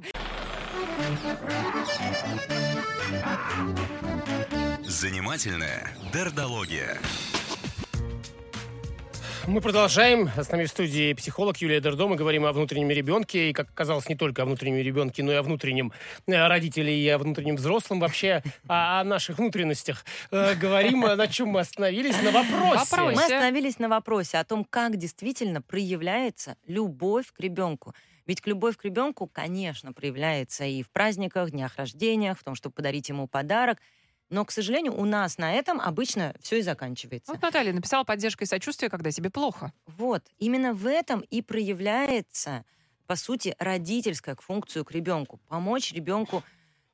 Занимательная 4.87 5.91
дердология. 6.12 6.99
Мы 9.49 9.61
продолжаем. 9.61 10.30
С 10.37 10.50
нами 10.50 10.64
в 10.64 10.68
студии 10.68 11.12
психолог 11.14 11.56
Юлия 11.56 11.80
Дердо. 11.80 12.06
Мы 12.06 12.14
говорим 12.14 12.44
о 12.44 12.52
внутреннем 12.52 12.90
ребенке. 12.90 13.50
И, 13.50 13.52
как 13.52 13.68
оказалось, 13.70 14.08
не 14.08 14.14
только 14.14 14.42
о 14.42 14.44
внутреннем 14.44 14.84
ребенке, 14.84 15.25
но 15.25 15.32
и 15.32 15.34
о 15.34 15.42
внутреннем 15.42 15.92
э, 16.28 16.46
родителе 16.46 16.96
и 16.96 17.08
о 17.08 17.18
внутреннем 17.18 17.56
взрослом. 17.56 17.99
Вообще 17.99 18.42
о, 18.68 19.00
о 19.00 19.04
наших 19.04 19.38
внутренностях. 19.38 20.04
Э, 20.30 20.54
говорим, 20.54 21.04
э, 21.04 21.16
на 21.16 21.26
чем 21.26 21.49
мы 21.49 21.61
остановились. 21.61 22.22
На 22.22 22.30
вопросе. 22.30 22.78
Вопросе. 22.78 23.16
Мы 23.16 23.22
остановились 23.22 23.78
на 23.80 23.88
вопросе 23.88 24.38
о 24.38 24.44
том, 24.44 24.64
как 24.64 24.96
действительно 24.96 25.61
проявляется 25.61 26.56
любовь 26.68 27.32
к 27.32 27.40
ребенку. 27.40 27.94
Ведь 28.26 28.40
к 28.40 28.46
любовь 28.46 28.76
к 28.76 28.84
ребенку, 28.84 29.26
конечно, 29.26 29.92
проявляется 29.92 30.64
и 30.64 30.84
в 30.84 30.90
праздниках, 30.90 31.50
днях 31.50 31.76
рождения, 31.76 32.34
в 32.34 32.44
том, 32.44 32.54
чтобы 32.54 32.75
подарить 32.75 33.08
ему 33.08 33.26
подарок. 33.26 33.78
Но, 34.32 34.46
к 34.46 34.50
сожалению, 34.50 34.98
у 34.98 35.04
нас 35.04 35.36
на 35.36 35.52
этом 35.52 35.78
обычно 35.78 36.34
все 36.40 36.58
и 36.58 36.62
заканчивается. 36.62 37.30
Вот 37.30 37.42
Наталья 37.42 37.74
написала 37.74 38.02
поддержка 38.02 38.44
и 38.44 38.46
сочувствие, 38.46 38.88
когда 38.88 39.10
тебе 39.10 39.28
плохо. 39.28 39.74
Вот, 39.84 40.24
именно 40.38 40.72
в 40.72 40.86
этом 40.86 41.20
и 41.20 41.42
проявляется, 41.42 42.64
по 43.06 43.14
сути, 43.14 43.54
родительская 43.58 44.34
функцию 44.36 44.86
к 44.86 44.92
ребенку. 44.92 45.38
Помочь 45.48 45.92
ребенку 45.92 46.42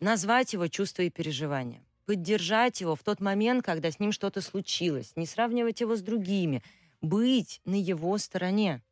назвать 0.00 0.52
его 0.52 0.66
чувства 0.66 1.02
и 1.02 1.10
переживания, 1.10 1.80
поддержать 2.06 2.80
его 2.80 2.96
в 2.96 3.04
тот 3.04 3.20
момент, 3.20 3.64
когда 3.64 3.92
с 3.92 4.00
ним 4.00 4.10
что-то 4.10 4.40
случилось, 4.40 5.12
не 5.14 5.24
сравнивать 5.24 5.80
его 5.80 5.94
с 5.94 6.02
другими, 6.02 6.64
быть 7.00 7.60
на 7.64 7.76
его 7.76 8.18
стороне. 8.18 8.82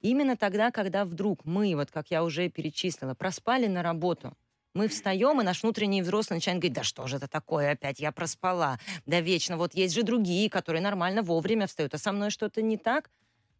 Именно 0.00 0.36
тогда, 0.36 0.72
когда 0.72 1.04
вдруг 1.04 1.44
мы, 1.44 1.76
вот 1.76 1.92
как 1.92 2.10
я 2.10 2.24
уже 2.24 2.48
перечислила, 2.48 3.14
проспали 3.14 3.68
на 3.68 3.84
работу, 3.84 4.36
мы 4.78 4.86
встаем, 4.86 5.40
и 5.40 5.44
наш 5.44 5.64
внутренний 5.64 6.02
взрослый 6.02 6.36
начинает 6.36 6.60
говорить, 6.60 6.76
да 6.76 6.84
что 6.84 7.08
же 7.08 7.16
это 7.16 7.26
такое 7.26 7.72
опять, 7.72 7.98
я 7.98 8.12
проспала, 8.12 8.78
да 9.06 9.20
вечно, 9.20 9.56
вот 9.56 9.74
есть 9.74 9.92
же 9.92 10.04
другие, 10.04 10.48
которые 10.48 10.80
нормально 10.80 11.22
вовремя 11.22 11.66
встают, 11.66 11.94
а 11.94 11.98
со 11.98 12.12
мной 12.12 12.30
что-то 12.30 12.62
не 12.62 12.76
так. 12.76 13.10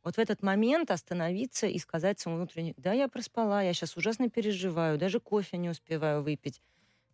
Вот 0.05 0.15
в 0.15 0.21
этот 0.21 0.45
момент 0.45 0.93
остановиться 0.93 1.67
и 1.67 1.77
сказать 1.81 2.21
своему 2.21 2.39
внутреннему, 2.39 2.75
да, 2.77 2.93
я 2.93 3.09
проспала, 3.09 3.63
я 3.63 3.75
сейчас 3.75 3.97
ужасно 3.97 4.31
переживаю, 4.31 4.97
даже 4.97 5.19
кофе 5.19 5.57
не 5.57 5.69
успеваю 5.69 6.23
выпить. 6.23 6.63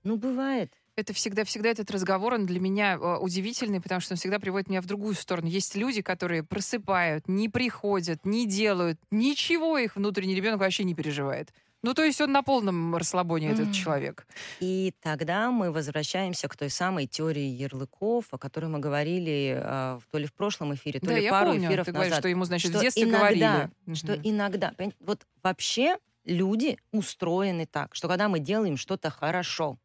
Ну, 0.02 0.18
бывает. 0.18 0.74
Это 0.96 1.12
всегда-всегда 1.12 1.70
этот 1.70 1.90
разговор, 1.90 2.34
он 2.34 2.46
для 2.46 2.60
меня 2.60 2.94
э, 2.94 3.16
удивительный, 3.18 3.80
потому 3.80 4.00
что 4.00 4.14
он 4.14 4.16
всегда 4.16 4.38
приводит 4.38 4.68
меня 4.68 4.80
в 4.80 4.86
другую 4.86 5.14
сторону. 5.14 5.48
Есть 5.48 5.74
люди, 5.74 6.02
которые 6.02 6.44
просыпают, 6.44 7.26
не 7.26 7.48
приходят, 7.48 8.24
не 8.24 8.46
делают, 8.46 9.00
ничего 9.10 9.76
их 9.76 9.96
внутренний 9.96 10.36
ребенок 10.36 10.60
вообще 10.60 10.84
не 10.84 10.94
переживает. 10.94 11.52
Ну, 11.82 11.94
то 11.94 12.04
есть 12.04 12.20
он 12.20 12.30
на 12.32 12.42
полном 12.42 12.94
расслабоне, 12.96 13.50
этот 13.50 13.70
Мгм. 13.70 13.72
человек. 13.72 14.26
И 14.60 14.94
тогда 15.00 15.50
мы 15.50 15.72
возвращаемся 15.72 16.46
к 16.48 16.56
той 16.56 16.70
самой 16.70 17.06
теории 17.08 17.42
ярлыков, 17.42 18.26
о 18.30 18.38
которой 18.38 18.66
мы 18.66 18.78
говорили 18.78 19.60
э, 19.60 20.00
то 20.10 20.18
ли 20.18 20.26
в 20.26 20.32
прошлом 20.32 20.74
эфире, 20.74 21.00
то 21.00 21.10
да, 21.10 21.16
ли 21.16 21.20
я 21.20 21.30
пару 21.30 21.50
помню, 21.50 21.58
эфиров 21.58 21.86
ты 21.86 21.92
говоришь, 21.92 22.12
назад. 22.12 22.20
что 22.20 22.28
ему, 22.28 22.44
значит, 22.44 22.68
что 22.68 22.78
в 22.78 22.80
детстве 22.80 23.02
иногда, 23.02 23.68
говорили. 23.68 23.70
что 23.92 24.12
Мгм. 24.12 24.22
иногда, 24.22 24.72
вот 25.00 25.26
вообще 25.42 25.98
люди 26.24 26.78
устроены 26.92 27.66
так, 27.66 27.94
что 27.94 28.08
когда 28.08 28.28
мы 28.28 28.38
делаем 28.38 28.76
что-то 28.76 29.10
хорошо, 29.10 29.78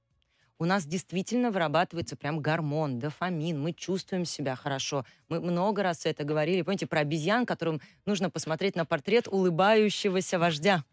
у 0.60 0.66
нас 0.66 0.86
действительно 0.86 1.52
вырабатывается 1.52 2.18
прям 2.18 2.42
гормон, 2.42 3.00
дофамин, 3.00 3.60
мы 3.60 3.74
чувствуем 3.74 4.26
себя 4.26 4.56
хорошо. 4.56 5.06
Мы 5.30 5.40
много 5.40 5.82
раз 5.84 6.06
это 6.06 6.26
говорили, 6.26 6.62
помните, 6.62 6.86
про 6.86 7.00
обезьян, 7.00 7.46
которым 7.46 7.82
нужно 8.06 8.30
посмотреть 8.30 8.76
на 8.76 8.86
портрет 8.86 9.28
улыбающегося 9.30 10.38
вождя. 10.38 10.84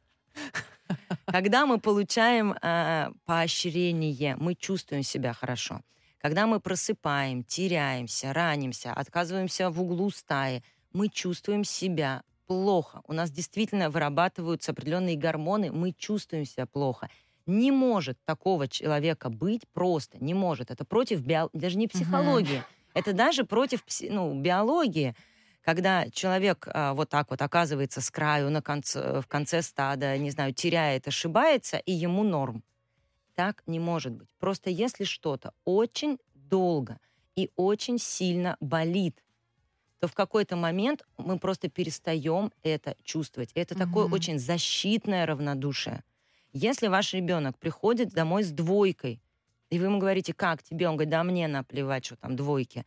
Когда 1.27 1.67
мы 1.67 1.81
получаем 1.81 2.53
э, 2.53 3.11
поощрение, 3.25 4.37
мы 4.37 4.55
чувствуем 4.55 5.03
себя 5.03 5.33
хорошо. 5.33 5.81
Когда 6.19 6.47
мы 6.47 6.61
просыпаем, 6.61 7.43
теряемся, 7.43 8.33
ранимся, 8.33 8.93
отказываемся 8.93 9.71
в 9.71 9.83
углу 9.83 10.11
стаи, 10.11 10.63
мы 10.93 11.09
чувствуем 11.09 11.65
себя 11.65 12.23
плохо. 12.47 13.03
У 13.07 13.13
нас 13.13 13.31
действительно 13.31 13.91
вырабатываются 13.91 14.71
определенные 14.71 15.17
гормоны, 15.17 15.73
мы 15.73 15.93
чувствуем 15.93 16.45
себя 16.45 16.67
плохо. 16.67 17.11
Не 17.47 17.71
может 17.71 18.19
такого 18.25 18.67
человека 18.67 19.31
быть 19.31 19.63
просто, 19.73 20.19
не 20.23 20.35
может. 20.35 20.71
Это 20.71 20.85
против 20.85 21.21
био... 21.21 21.49
даже 21.53 21.79
не 21.79 21.87
психологии, 21.87 22.63
это 22.95 23.13
даже 23.13 23.45
против 23.45 23.83
ну, 24.01 24.35
биологии. 24.41 25.15
Когда 25.63 26.09
человек 26.11 26.69
а, 26.69 26.95
вот 26.95 27.09
так 27.09 27.31
вот 27.31 27.43
оказывается 27.43 28.01
с 28.01 28.11
краю 28.11 28.51
на 28.51 28.63
конце, 28.63 29.21
в 29.21 29.27
конце 29.27 29.63
стада, 29.63 30.17
не 30.17 30.31
знаю, 30.31 30.55
теряет, 30.55 31.09
ошибается, 31.09 31.79
и 31.79 31.93
ему 31.93 32.23
норм. 32.23 32.63
Так 33.35 33.63
не 33.67 33.81
может 33.81 34.13
быть. 34.13 34.29
Просто 34.39 34.71
если 34.71 35.05
что-то 35.05 35.53
очень 35.65 36.19
долго 36.35 36.99
и 37.35 37.51
очень 37.57 37.99
сильно 37.99 38.57
болит, 38.61 39.23
то 39.99 40.09
в 40.09 40.15
какой-то 40.15 40.57
момент 40.57 41.05
мы 41.19 41.39
просто 41.39 41.69
перестаем 41.69 42.53
это 42.63 42.97
чувствовать. 43.03 43.51
Это 43.55 43.75
такое 43.75 44.05
Мгм. 44.05 44.13
очень 44.13 44.39
защитное 44.39 45.27
равнодушие. 45.27 46.03
Если 46.53 46.89
ваш 46.89 47.13
ребенок 47.15 47.59
приходит 47.59 48.11
домой 48.11 48.43
с 48.43 48.51
двойкой, 48.51 49.21
и 49.71 49.79
вы 49.79 49.87
ему 49.87 49.99
говорите, 49.99 50.33
как 50.33 50.63
тебе? 50.63 50.89
Он 50.89 50.97
говорит, 50.97 51.11
да 51.11 51.25
мне 51.25 51.49
наплевать, 51.49 52.07
что 52.07 52.17
там 52.17 52.37
двойки. 52.37 52.85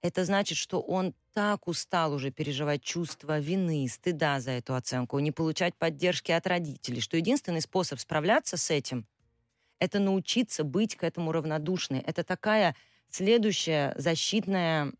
Это 0.00 0.24
значит, 0.24 0.58
что 0.58 0.80
он 0.80 1.14
так 1.32 1.66
устал 1.66 2.12
уже 2.12 2.30
переживать 2.30 2.82
чувство 2.82 3.38
вины, 3.40 3.88
стыда 3.88 4.40
за 4.40 4.52
эту 4.52 4.74
оценку, 4.74 5.18
не 5.18 5.32
получать 5.32 5.74
поддержки 5.74 6.30
от 6.30 6.46
родителей, 6.46 7.00
что 7.00 7.16
единственный 7.16 7.60
способ 7.60 7.98
справляться 7.98 8.56
с 8.56 8.70
этим— 8.70 9.06
это 9.80 9.98
научиться 9.98 10.64
быть 10.64 10.96
к 10.96 11.04
этому 11.04 11.32
равнодушной. 11.32 12.00
Это 12.00 12.24
такая 12.24 12.76
следующая 13.10 13.94
защитная, 13.96 14.92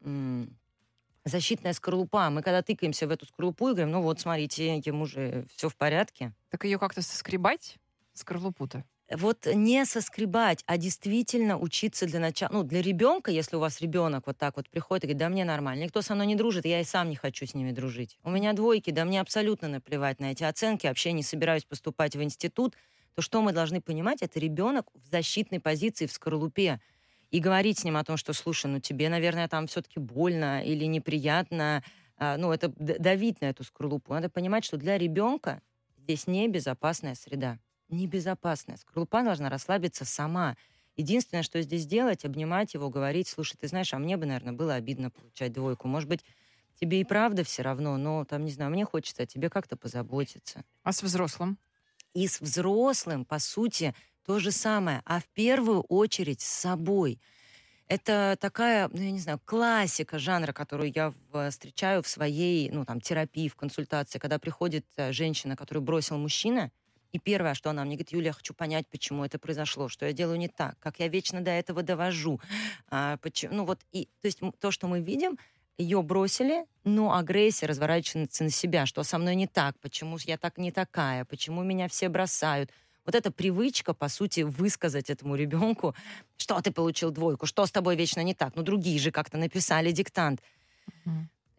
защитная 1.25 1.73
скорлупа. 1.73 2.31
Мы 2.31 2.43
когда 2.43 2.62
тыкаемся 2.62 3.07
в 3.07 3.11
эту 3.11 3.26
скорлупу 3.26 3.69
и 3.69 3.73
говорим, 3.73 3.93
ну 3.93 4.02
вот, 4.02 4.21
смотрите, 4.21 4.78
ему 4.78 5.07
же 5.07 5.47
все 5.55 5.69
в 5.69 5.76
порядке. 5.76 6.33
Так 6.50 6.64
ее 6.64 6.78
как-то 6.78 7.02
соскребать, 7.02 7.76
скорлупу-то. 8.19 8.85
Вот 9.11 9.47
не 9.47 9.87
соскребать, 9.87 10.63
а 10.67 10.77
действительно 10.77 11.59
учиться 11.59 12.05
для 12.07 12.21
начала. 12.21 12.53
Ну, 12.53 12.63
для 12.63 12.83
ребенка, 12.83 13.31
если 13.31 13.57
у 13.57 13.59
вас 13.59 13.81
ребенок 13.81 14.27
вот 14.27 14.37
так 14.37 14.57
вот 14.57 14.69
приходит 14.69 15.05
и 15.05 15.07
говорит, 15.07 15.19
да 15.19 15.29
мне 15.31 15.47
нормально, 15.47 15.85
никто 15.85 16.03
со 16.03 16.15
мной 16.15 16.27
не 16.27 16.35
дружит, 16.35 16.67
я 16.67 16.81
и 16.81 16.85
сам 16.85 17.09
не 17.09 17.17
хочу 17.17 17.47
с 17.47 17.55
ними 17.55 17.73
дружить. 17.73 18.19
У 18.23 18.31
меня 18.31 18.53
двойки, 18.53 18.91
да 18.91 19.07
мне 19.07 19.23
абсолютно 19.23 19.69
наплевать 19.69 20.21
на 20.21 20.33
эти 20.33 20.45
оценки, 20.45 20.87
вообще 20.87 21.13
не 21.13 21.23
собираюсь 21.23 21.65
поступать 21.65 22.17
в 22.17 22.23
институт, 22.23 22.77
то 23.15 23.23
что 23.23 23.41
мы 23.41 23.53
должны 23.53 23.81
понимать, 23.81 24.21
это 24.21 24.39
ребенок 24.39 24.89
в 24.95 25.11
защитной 25.11 25.59
позиции, 25.59 26.07
в 26.07 26.13
скорлупе. 26.13 26.81
И 27.31 27.41
говорить 27.41 27.79
с 27.79 27.85
ним 27.85 27.97
о 27.97 28.05
том, 28.05 28.17
что, 28.17 28.33
слушай, 28.33 28.67
ну 28.67 28.79
тебе, 28.79 29.09
наверное, 29.09 29.49
там 29.49 29.67
все-таки 29.67 30.01
больно 30.01 30.63
или 30.65 30.85
неприятно, 30.85 31.83
а, 32.17 32.37
ну 32.37 32.53
это 32.53 32.73
давить 32.79 33.41
на 33.41 33.47
эту 33.47 33.65
скорлупу. 33.65 34.13
Надо 34.13 34.29
понимать, 34.29 34.65
что 34.65 34.77
для 34.77 34.99
ребенка 34.99 35.63
здесь 35.97 36.27
небезопасная 36.27 37.15
среда 37.15 37.59
небезопасная. 37.88 38.76
Скорлупа 38.76 39.23
должна 39.23 39.49
расслабиться 39.49 40.04
сама. 40.04 40.57
Единственное, 40.97 41.42
что 41.42 41.62
здесь 41.62 41.87
делать, 41.87 42.25
обнимать 42.25 42.75
его, 42.75 42.90
говорить, 42.90 43.28
слушай, 43.28 43.57
ты 43.57 43.68
знаешь, 43.68 43.95
а 43.95 43.99
мне 43.99 44.16
бы, 44.16 44.26
наверное, 44.26 44.52
было 44.52 44.75
обидно 44.75 45.11
получать 45.11 45.52
двойку. 45.52 45.88
Может 45.88 46.09
быть, 46.09 46.25
тебе 46.80 47.00
и 47.00 47.04
правда 47.04 47.45
все 47.45 47.62
равно, 47.62 47.97
но 47.97 48.25
там, 48.25 48.45
не 48.45 48.50
знаю, 48.50 48.71
мне 48.71 48.85
хочется 48.85 49.23
о 49.23 49.26
тебе 49.26 49.49
как-то 49.49 49.76
позаботиться. 49.76 50.64
А 50.83 50.92
с 50.92 51.02
взрослым? 51.02 51.59
И 52.14 52.26
с 52.26 52.40
взрослым, 52.40 53.25
по 53.25 53.38
сути, 53.38 53.95
то 54.25 54.38
же 54.38 54.50
самое, 54.50 55.02
а 55.04 55.21
в 55.21 55.28
первую 55.28 55.83
очередь 55.83 56.40
с 56.40 56.49
собой. 56.49 57.21
Это 57.87 58.37
такая, 58.38 58.88
ну, 58.92 59.00
я 59.00 59.11
не 59.11 59.18
знаю, 59.18 59.40
классика 59.45 60.18
жанра, 60.18 60.52
которую 60.52 60.92
я 60.95 61.14
встречаю 61.50 62.02
в 62.02 62.09
своей, 62.09 62.71
ну, 62.71 62.85
там, 62.85 63.00
терапии, 63.00 63.49
в 63.49 63.57
консультации, 63.57 64.18
когда 64.18 64.38
приходит 64.38 64.85
э, 64.97 65.12
женщина, 65.12 65.57
которую 65.57 65.83
бросил 65.83 66.18
мужчина, 66.18 66.71
и 67.12 67.19
первое, 67.19 67.55
что 67.55 67.71
она 67.71 67.85
мне 67.85 67.97
говорит, 67.97 68.12
Юля, 68.12 68.27
я 68.29 68.33
хочу 68.33 68.55
понять, 68.55 68.87
почему 68.88 69.25
это 69.25 69.38
произошло, 69.38 69.88
что 69.88 70.07
я 70.07 70.12
делаю 70.12 70.38
не 70.38 70.49
так, 70.49 70.79
как 70.79 70.99
я 71.00 71.09
вечно 71.09 71.41
до 71.41 71.50
этого 71.50 71.83
довожу. 71.83 72.41
А, 72.91 73.17
почему, 73.19 73.55
ну, 73.55 73.65
вот, 73.65 73.81
и, 73.93 74.07
то 74.21 74.27
есть 74.27 74.41
то, 74.61 74.71
что 74.71 74.88
мы 74.88 75.00
видим, 75.00 75.38
ее 75.79 76.03
бросили, 76.03 76.67
но 76.85 77.15
агрессия 77.15 77.67
разворачивается 77.67 78.45
на 78.45 78.50
себя, 78.50 78.85
что 78.85 79.03
со 79.05 79.17
мной 79.19 79.37
не 79.37 79.47
так, 79.47 79.79
почему 79.81 80.19
я 80.25 80.37
так 80.37 80.59
не 80.59 80.73
такая, 80.73 81.25
почему 81.25 81.62
меня 81.62 81.88
все 81.88 82.09
бросают. 82.09 82.71
Вот 83.07 83.15
эта 83.15 83.31
привычка, 83.31 83.95
по 83.95 84.09
сути, 84.09 84.41
высказать 84.41 85.09
этому 85.09 85.35
ребенку, 85.35 85.95
что 86.37 86.61
ты 86.61 86.73
получил 86.73 87.11
двойку, 87.11 87.47
что 87.47 87.65
с 87.65 87.71
тобой 87.71 87.97
вечно 87.97 88.23
не 88.23 88.35
так, 88.35 88.55
ну 88.55 88.62
другие 88.62 88.99
же 88.99 89.12
как-то 89.12 89.38
написали 89.38 89.93
диктант. 89.93 90.43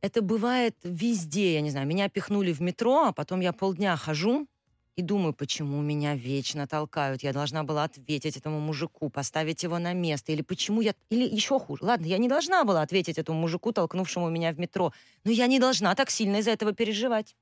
Это 0.01 0.21
бывает 0.21 0.75
везде, 0.83 1.55
я 1.55 1.61
не 1.61 1.71
знаю, 1.71 1.87
меня 1.87 2.07
пихнули 2.07 2.53
в 2.53 2.61
метро, 2.61 3.05
а 3.07 3.13
потом 3.13 3.39
я 3.39 3.51
полдня 3.51 3.95
хожу 3.97 4.47
и 4.95 5.01
думаю, 5.01 5.33
почему 5.33 5.81
меня 5.81 6.15
вечно 6.15 6.67
толкают. 6.67 7.23
Я 7.23 7.31
должна 7.31 7.63
была 7.63 7.85
ответить 7.85 8.35
этому 8.35 8.59
мужику, 8.59 9.09
поставить 9.09 9.63
его 9.63 9.79
на 9.79 9.93
место. 9.93 10.31
Или 10.31 10.41
почему 10.41 10.81
я... 10.81 10.93
Или 11.09 11.23
еще 11.23 11.59
хуже. 11.59 11.85
Ладно, 11.85 12.05
я 12.05 12.17
не 12.17 12.27
должна 12.27 12.65
была 12.65 12.81
ответить 12.81 13.17
этому 13.17 13.39
мужику, 13.39 13.71
толкнувшему 13.71 14.29
меня 14.29 14.51
в 14.51 14.59
метро. 14.59 14.91
Но 15.23 15.31
я 15.31 15.47
не 15.47 15.59
должна 15.59 15.95
так 15.95 16.09
сильно 16.09 16.37
из-за 16.37 16.51
этого 16.51 16.73
переживать. 16.73 17.35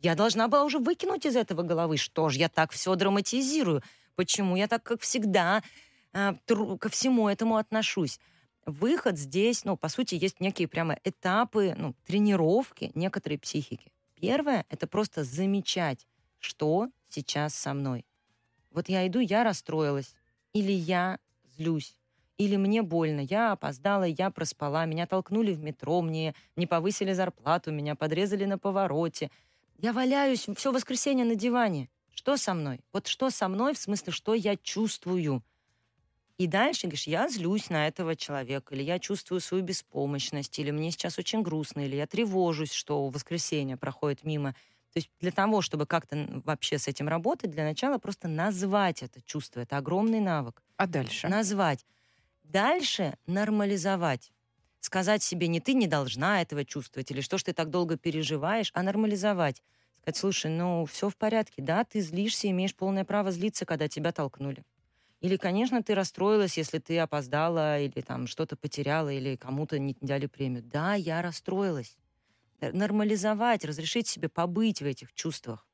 Я 0.00 0.14
должна 0.14 0.48
была 0.48 0.64
уже 0.64 0.78
выкинуть 0.78 1.26
из 1.26 1.36
этого 1.36 1.62
головы. 1.62 1.98
Что 1.98 2.30
ж, 2.30 2.36
я 2.36 2.48
так 2.48 2.72
все 2.72 2.94
драматизирую. 2.94 3.82
Почему 4.14 4.56
я 4.56 4.66
так, 4.66 4.82
как 4.82 5.02
всегда, 5.02 5.62
а, 6.12 6.34
ко 6.46 6.88
всему 6.88 7.28
этому 7.28 7.56
отношусь? 7.56 8.18
Выход 8.64 9.18
здесь, 9.18 9.64
ну, 9.64 9.76
по 9.76 9.88
сути, 9.88 10.14
есть 10.14 10.40
некие 10.40 10.68
прямо 10.68 10.98
этапы, 11.04 11.74
ну, 11.76 11.94
тренировки 12.06 12.92
некоторой 12.94 13.38
психики. 13.38 13.92
Первое— 14.20 14.66
это 14.68 14.86
просто 14.86 15.24
замечать, 15.24 16.06
что 16.40 16.90
сейчас 17.08 17.54
со 17.54 17.74
мной. 17.74 18.04
Вот 18.72 18.88
я 18.88 19.06
иду, 19.06 19.20
я 19.20 19.44
расстроилась. 19.44 20.14
Или 20.52 20.72
я 20.72 21.18
злюсь. 21.56 21.96
Или 22.38 22.56
мне 22.56 22.82
больно, 22.82 23.20
я 23.20 23.52
опоздала, 23.52 24.04
я 24.04 24.30
проспала, 24.30 24.86
меня 24.86 25.06
толкнули 25.06 25.52
в 25.52 25.60
метро, 25.60 26.00
мне 26.00 26.34
не 26.56 26.66
повысили 26.66 27.12
зарплату, 27.12 27.70
меня 27.70 27.94
подрезали 27.94 28.46
на 28.46 28.58
повороте. 28.58 29.30
Я 29.76 29.92
валяюсь 29.92 30.48
все 30.56 30.72
воскресенье 30.72 31.24
на 31.26 31.34
диване. 31.34 31.90
Что 32.14 32.36
со 32.36 32.54
мной? 32.54 32.80
Вот 32.92 33.06
что 33.06 33.30
со 33.30 33.46
мной, 33.48 33.74
в 33.74 33.78
смысле, 33.78 34.12
что 34.12 34.34
я 34.34 34.56
чувствую? 34.56 35.42
И 36.38 36.46
дальше 36.46 36.86
говоришь, 36.86 37.06
я 37.06 37.28
злюсь 37.28 37.68
на 37.68 37.86
этого 37.86 38.16
человека, 38.16 38.74
или 38.74 38.82
я 38.82 38.98
чувствую 38.98 39.40
свою 39.40 39.62
беспомощность, 39.62 40.58
или 40.58 40.70
мне 40.70 40.90
сейчас 40.90 41.18
очень 41.18 41.42
грустно, 41.42 41.80
или 41.84 41.96
я 41.96 42.06
тревожусь, 42.06 42.72
что 42.72 43.06
воскресенье 43.10 43.76
проходит 43.76 44.24
мимо. 44.24 44.54
То 44.92 44.98
есть 44.98 45.10
для 45.20 45.30
того, 45.30 45.62
чтобы 45.62 45.86
как-то 45.86 46.42
вообще 46.44 46.78
с 46.78 46.88
этим 46.88 47.08
работать, 47.08 47.50
для 47.50 47.64
начала 47.64 47.98
просто 47.98 48.28
назвать 48.28 49.02
это 49.02 49.22
чувство. 49.22 49.60
Это 49.60 49.76
огромный 49.76 50.20
навык. 50.20 50.62
А 50.76 50.86
дальше? 50.86 51.28
Назвать. 51.30 51.86
Дальше 52.42 53.16
нормализовать. 53.26 54.32
Сказать 54.80 55.22
себе, 55.22 55.48
не 55.48 55.60
ты 55.60 55.74
не 55.74 55.86
должна 55.86 56.42
этого 56.42 56.64
чувствовать, 56.64 57.10
или 57.10 57.20
что 57.20 57.38
ж 57.38 57.44
ты 57.44 57.52
так 57.52 57.70
долго 57.70 57.98
переживаешь, 57.98 58.70
а 58.74 58.82
нормализовать. 58.82 59.62
Сказать, 60.02 60.16
слушай, 60.16 60.50
ну 60.50 60.86
все 60.86 61.10
в 61.10 61.16
порядке, 61.16 61.62
да, 61.62 61.84
ты 61.84 62.00
злишься, 62.00 62.50
имеешь 62.50 62.74
полное 62.74 63.04
право 63.04 63.30
злиться, 63.30 63.66
когда 63.66 63.88
тебя 63.88 64.12
толкнули. 64.12 64.64
Или, 65.20 65.36
конечно, 65.36 65.82
ты 65.82 65.94
расстроилась, 65.94 66.58
если 66.58 66.78
ты 66.78 66.98
опоздала, 66.98 67.80
или 67.80 68.00
там 68.02 68.26
что-то 68.26 68.56
потеряла, 68.56 69.10
или 69.10 69.36
кому-то 69.36 69.78
не 69.78 69.96
дали 70.00 70.26
премию. 70.26 70.62
Да, 70.64 70.94
я 70.94 71.22
расстроилась. 71.22 71.98
Э, 72.60 72.72
Нормализовать, 72.72 73.64
разрешить 73.64 74.08
себе 74.08 74.28
побыть 74.28 74.80
в 74.80 74.84
этих 74.84 75.12
чувствах. 75.14 75.66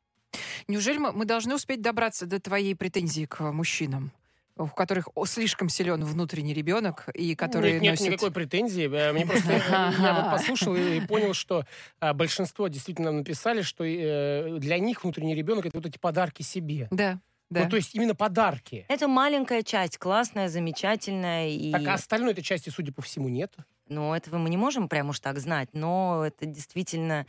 Неужели 0.68 0.98
мы, 0.98 1.12
мы 1.12 1.24
должны 1.24 1.54
успеть 1.54 1.80
добраться 1.80 2.26
до 2.26 2.40
твоей 2.40 2.74
претензии 2.74 3.24
к 3.24 3.40
мужчинам? 3.52 4.12
у 4.58 4.68
которых 4.68 5.08
слишком 5.26 5.68
силен 5.68 6.02
внутренний 6.04 6.54
ребенок 6.54 7.08
и 7.12 7.34
которые 7.34 7.74
нет, 7.74 7.82
нет 7.82 7.92
носят... 7.92 8.06
никакой 8.06 8.30
претензии. 8.30 8.90
Э, 8.90 9.12
Мне 9.12 9.26
просто 9.26 9.52
э, 9.52 9.60
я 9.68 10.14
вот 10.22 10.30
послушал 10.30 10.74
и 10.74 11.00
понял, 11.06 11.34
что 11.34 11.66
а, 12.00 12.14
большинство 12.14 12.68
действительно 12.68 13.12
написали, 13.12 13.60
что 13.60 13.84
э, 13.84 14.58
для 14.58 14.78
них 14.78 15.04
внутренний 15.04 15.34
ребенок 15.34 15.66
это 15.66 15.76
вот 15.76 15.84
эти 15.84 15.98
подарки 15.98 16.40
себе. 16.40 16.88
Да, 16.90 17.20
да. 17.50 17.64
Ну, 17.64 17.70
то 17.70 17.76
есть 17.76 17.94
именно 17.94 18.14
подарки. 18.14 18.86
Это 18.88 19.08
маленькая 19.08 19.62
часть, 19.62 19.98
классная, 19.98 20.48
замечательная. 20.48 21.50
И... 21.50 21.72
Так, 21.72 21.86
а 21.86 21.94
остальной 21.94 22.32
этой 22.32 22.42
части, 22.42 22.70
судя 22.70 22.92
по 22.92 23.02
всему, 23.02 23.28
нет. 23.28 23.54
Ну, 23.88 24.14
этого 24.14 24.38
мы 24.38 24.50
не 24.50 24.56
можем 24.56 24.88
прямо 24.88 25.10
уж 25.10 25.20
так 25.20 25.38
знать, 25.38 25.68
но 25.72 26.24
это 26.26 26.46
действительно... 26.46 27.26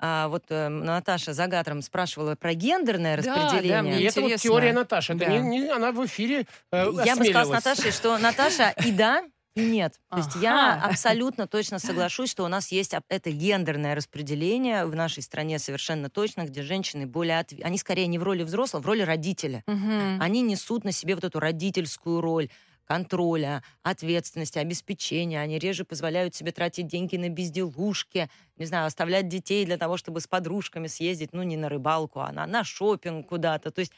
А, 0.00 0.28
вот 0.28 0.44
э, 0.50 0.68
Наташа 0.68 1.32
Загатром 1.32 1.82
спрашивала 1.82 2.36
про 2.36 2.54
гендерное 2.54 3.16
Да, 3.16 3.22
да, 3.22 3.34
распределение. 3.44 3.82
мне 3.82 4.00
И 4.00 4.04
это 4.04 4.20
вот 4.20 4.36
теория 4.36 4.72
Наташи. 4.72 5.14
Это 5.14 5.24
Да. 5.26 5.38
не, 5.38 5.40
не- 5.58 5.68
она 5.70 5.90
в 5.90 6.06
эфире 6.06 6.46
э, 6.70 6.86
Я 7.04 7.16
бы 7.16 7.24
сказала 7.24 7.46
с. 7.58 7.64
Наташей, 7.64 7.90
что 7.90 8.16
Наташа 8.16 8.70
и 8.86 8.92
да, 8.92 9.24
и 9.56 9.60
нет. 9.60 9.98
То 10.08 10.18
есть 10.18 10.36
я 10.36 10.80
абсолютно 10.80 11.48
точно 11.48 11.80
соглашусь, 11.80 12.30
что 12.30 12.44
у 12.44 12.48
нас 12.48 12.70
есть 12.70 12.94
это 13.08 13.30
гендерное 13.32 13.96
распределение 13.96 14.86
в 14.86 14.94
нашей 14.94 15.20
стране 15.24 15.58
совершенно 15.58 16.08
точно, 16.08 16.42
где 16.44 16.62
женщины 16.62 17.04
более... 17.08 17.40
отв- 17.40 17.60
Они 17.64 17.76
скорее 17.76 18.06
не 18.06 18.20
в 18.20 18.22
роли 18.22 18.44
взрослого, 18.44 18.80
в 18.82 18.86
роли 18.86 19.02
родителя. 19.02 19.64
Мгм. 19.66 20.20
Они 20.22 20.42
несут 20.42 20.84
на 20.84 20.92
себе 20.92 21.16
вот 21.16 21.24
эту 21.24 21.40
родительскую 21.40 22.20
роль 22.20 22.50
контроля, 22.88 23.62
ответственности, 23.82 24.58
обеспечения. 24.58 25.40
Они 25.40 25.58
реже 25.58 25.84
позволяют 25.84 26.34
себе 26.34 26.52
тратить 26.52 26.86
деньги 26.86 27.16
на 27.16 27.28
безделушки, 27.28 28.30
не 28.56 28.64
знаю, 28.64 28.86
оставлять 28.86 29.28
детей 29.28 29.66
для 29.66 29.76
того, 29.76 29.98
чтобы 29.98 30.20
с 30.20 30.26
подружками 30.26 30.86
съездить, 30.86 31.34
ну, 31.34 31.42
не 31.42 31.58
на 31.58 31.68
рыбалку, 31.68 32.20
а 32.20 32.32
на, 32.32 32.46
на 32.46 32.64
шопинг 32.64 33.28
куда-то. 33.28 33.70
То 33.70 33.80
есть 33.80 33.92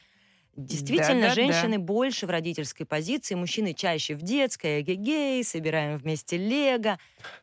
Действительно, 0.57 1.29
Да-да-да. 1.29 1.33
женщины 1.33 1.79
больше 1.79 2.27
в 2.27 2.29
родительской 2.29 2.85
позиции, 2.85 3.35
мужчины 3.35 3.73
чаще 3.73 4.15
в 4.15 4.21
детской, 4.21 4.81
эгегей, 4.81 5.41
собираем 5.45 5.97
вместе 5.97 6.35
лего. 6.35 6.99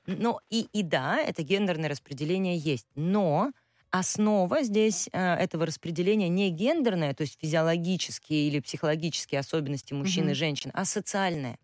Но 0.07 0.41
и, 0.51 0.69
и 0.75 0.83
да, 0.83 1.19
это 1.19 1.43
гендерное 1.43 1.89
распределение 1.89 2.59
есть. 2.59 2.87
Но 2.97 3.53
основа 3.91 4.63
здесь 4.63 5.09
э, 5.13 5.35
этого 5.35 5.67
распределения 5.67 6.29
не 6.29 6.51
гендерная, 6.51 7.15
то 7.15 7.23
есть 7.23 7.39
физиологические 7.41 8.49
или 8.49 8.61
психологические 8.61 9.41
особенности 9.41 9.93
мужчин 9.95 10.25
Мгм. 10.25 10.33
и 10.33 10.35
женщин, 10.35 10.71
а 10.75 10.85
социальная. 10.85 11.59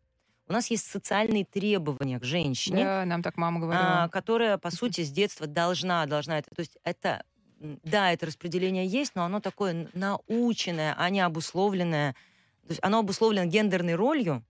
У 0.47 0.53
нас 0.53 0.71
есть 0.71 0.87
социальные 0.91 1.45
требования 1.47 2.19
к 2.21 2.25
женщине, 2.25 2.85
Да, 2.85 3.05
нам 3.07 3.23
так 3.23 3.37
мама 3.37 3.59
а, 3.59 3.61
говорила. 3.63 4.09
которая, 4.13 4.59
по 4.59 4.71
сути, 4.71 5.03
с 5.03 5.11
детства 5.11 5.47
должна, 5.47 6.05
должна 6.07 6.39
это. 6.39 6.51
То 6.55 6.61
есть 6.61 6.77
это, 6.85 7.25
да, 7.61 8.13
это 8.13 8.27
распределение 8.27 8.87
есть, 8.87 9.15
но 9.15 9.25
оно 9.25 9.41
такое 9.41 9.89
наученное, 9.95 10.95
а 10.99 11.09
не 11.11 11.21
обусловленное. 11.21 12.13
То 12.67 12.71
есть 12.71 12.81
оно 12.83 12.99
обусловлено 12.99 13.47
гендерной 13.47 13.95
ролью, 13.95 14.45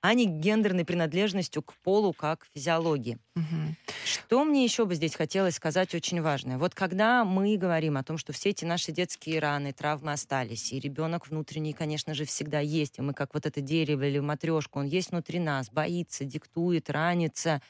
а 0.00 0.14
не 0.14 0.26
гендерной 0.26 0.84
принадлежностью 0.84 1.62
к 1.62 1.74
полу 1.82 2.12
как 2.12 2.46
физиологии. 2.54 3.18
Мгм. 3.36 3.76
Что 4.04 4.44
мне 4.44 4.64
еще 4.64 4.86
бы 4.86 4.94
здесь 4.94 5.14
хотелось 5.14 5.54
сказать 5.54 5.94
очень 5.94 6.20
важное? 6.20 6.58
Вот 6.58 6.74
когда 6.74 7.24
мы 7.24 7.56
говорим 7.56 7.96
о 7.96 8.02
том, 8.02 8.18
что 8.18 8.32
все 8.32 8.50
эти 8.50 8.64
наши 8.64 8.92
детские 8.92 9.38
раны, 9.38 9.72
травмы 9.72 10.12
остались, 10.12 10.72
и 10.72 10.80
ребенок 10.80 11.28
внутренний, 11.28 11.72
конечно 11.72 12.14
же, 12.14 12.24
всегда 12.24 12.60
есть, 12.60 12.98
и 12.98 13.02
мы 13.02 13.14
как 13.14 13.34
вот 13.34 13.46
это 13.46 13.60
дерево 13.60 14.02
или 14.04 14.18
матрешку, 14.18 14.80
он 14.80 14.86
есть 14.86 15.10
внутри 15.10 15.38
нас, 15.38 15.70
боится, 15.70 16.24
диктует, 16.24 16.90
ранится, 16.90 17.62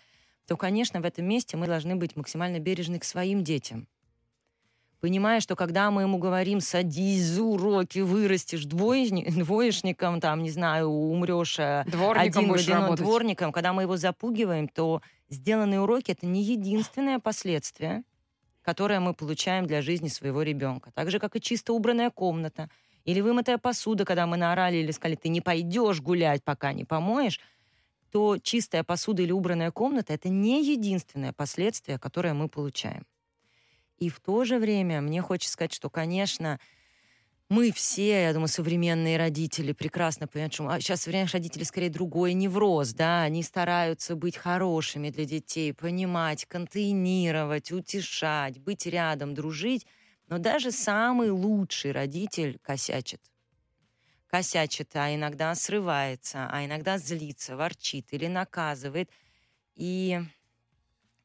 то, 0.47 0.57
конечно, 0.57 1.01
в 1.01 1.05
этом 1.05 1.27
месте 1.27 1.57
мы 1.57 1.67
должны 1.67 1.97
быть 1.97 2.17
максимально 2.17 2.59
бережны 2.59 2.99
к 2.99 3.05
своим 3.05 3.45
детям. 3.45 3.89
Понимая, 5.01 5.41
что 5.41 5.57
когда 5.57 5.91
мы 5.91 6.03
ему 6.03 6.19
говорим, 6.19 6.61
садись 6.61 7.23
за 7.25 7.43
уроки, 7.43 8.01
вырастешь 8.01 8.65
двоечни- 8.67 9.31
двоечником, 9.45 10.21
там, 10.21 10.43
не 10.43 10.51
знаю, 10.51 10.89
умрешь 10.89 11.59
э, 11.59 11.85
Дворником 11.87 12.23
один 12.29 12.45
в 12.45 12.49
будешь 12.49 12.63
один 12.65 12.77
работать. 12.77 13.05
дворником, 13.05 13.53
когда 13.53 13.73
мы 13.73 13.83
его 13.83 13.97
запугиваем, 13.97 14.69
то 14.69 15.01
сделанные 15.31 15.81
уроки 15.81 16.11
это 16.13 16.27
не 16.27 16.43
единственное 16.43 17.19
последствие, 17.19 18.03
которое 18.63 19.01
мы 19.01 19.15
получаем 19.15 19.67
для 19.67 19.81
жизни 19.81 20.09
своего 20.09 20.43
ребенка. 20.43 20.91
Так 20.95 21.11
же, 21.11 21.19
как 21.19 21.35
и 21.35 21.41
чисто 21.41 21.73
убранная 21.73 22.11
комната. 22.11 22.69
Или 23.05 23.23
вымытая 23.23 23.57
посуда, 23.57 24.05
когда 24.05 24.27
мы 24.27 24.37
наорали 24.37 24.77
или 24.77 24.91
сказали, 24.91 25.17
ты 25.17 25.31
не 25.31 25.41
пойдешь 25.41 26.03
гулять, 26.03 26.45
пока 26.45 26.75
не 26.75 26.85
помоешь, 26.85 27.41
то 28.13 28.37
чистая 28.37 28.85
посуда 28.85 29.23
или 29.23 29.33
убранная 29.33 29.71
комната 29.71 30.13
это 30.13 30.29
не 30.29 30.63
единственное 30.63 31.33
последствие, 31.33 31.99
которое 31.99 32.35
мы 32.35 32.49
получаем. 32.49 33.07
И 34.01 34.09
в 34.09 34.21
то 34.21 34.45
же 34.45 34.59
время 34.59 35.01
мне 35.01 35.21
хочется 35.23 35.53
сказать, 35.53 35.73
что, 35.75 35.91
конечно, 35.91 36.59
мы 37.49 37.73
все, 37.73 38.23
я 38.25 38.33
думаю, 38.33 38.49
современные 38.49 39.19
родители 39.19 39.73
прекрасно 39.73 40.29
понимают, 40.29 40.55
что 40.55 40.69
а 40.69 40.81
сейчас 40.81 41.03
современных 41.03 41.33
родителей 41.35 41.65
скорее 41.65 41.91
другой 41.91 42.35
невроз, 42.35 42.93
да, 42.95 43.23
они 43.23 43.43
стараются 43.43 44.17
быть 44.17 44.37
хорошими 44.37 45.11
для 45.11 45.25
детей, 45.25 45.75
понимать, 45.75 46.47
контейнировать, 46.47 47.73
утешать, 47.73 48.59
быть 48.61 48.87
рядом, 48.87 49.35
дружить, 49.35 49.87
но 50.29 50.39
даже 50.39 50.73
самый 50.73 51.31
лучший 51.31 51.93
родитель 51.93 52.59
косячит. 52.63 53.21
косячит, 54.27 54.95
а 54.97 55.15
иногда 55.15 55.55
срывается, 55.55 56.49
а 56.51 56.65
иногда 56.65 56.99
злится, 56.99 57.57
ворчит 57.57 58.13
или 58.13 58.27
наказывает. 58.27 59.11
И 59.77 60.21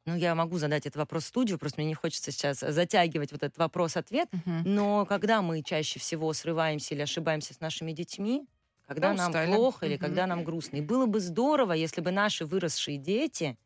ну, 0.05 0.15
я 0.15 0.35
могу 0.35 0.57
задать 0.57 0.85
этот 0.85 0.97
вопрос 0.97 1.23
в 1.23 1.27
студию, 1.27 1.57
просто 1.57 1.79
мне 1.81 1.87
не 1.89 1.95
хочется 1.95 2.31
сейчас 2.31 2.59
затягивать 2.59 3.31
вот 3.31 3.41
этот 3.43 3.57
вопрос-ответ. 3.57 4.29
Мгм. 4.31 4.63
Но 4.65 5.05
когда 5.05 5.41
мы 5.41 5.63
чаще 5.63 5.99
всего 5.99 6.31
срываемся 6.33 6.93
или 6.93 7.01
ошибаемся 7.01 7.53
с 7.53 7.59
нашими 7.59 7.91
детьми, 7.91 8.45
когда 8.87 9.09
Да, 9.09 9.13
нам 9.15 9.29
устали. 9.31 9.51
плохо 9.51 9.85
или 9.87 9.95
Мгм. 9.95 10.01
когда 10.01 10.27
нам 10.27 10.43
грустно. 10.43 10.77
И 10.77 10.81
было 10.81 11.07
бы 11.07 11.19
здорово, 11.19 11.73
если 11.73 12.01
бы 12.01 12.11
наши 12.11 12.45
выросшие 12.45 12.97
дети 12.99 13.57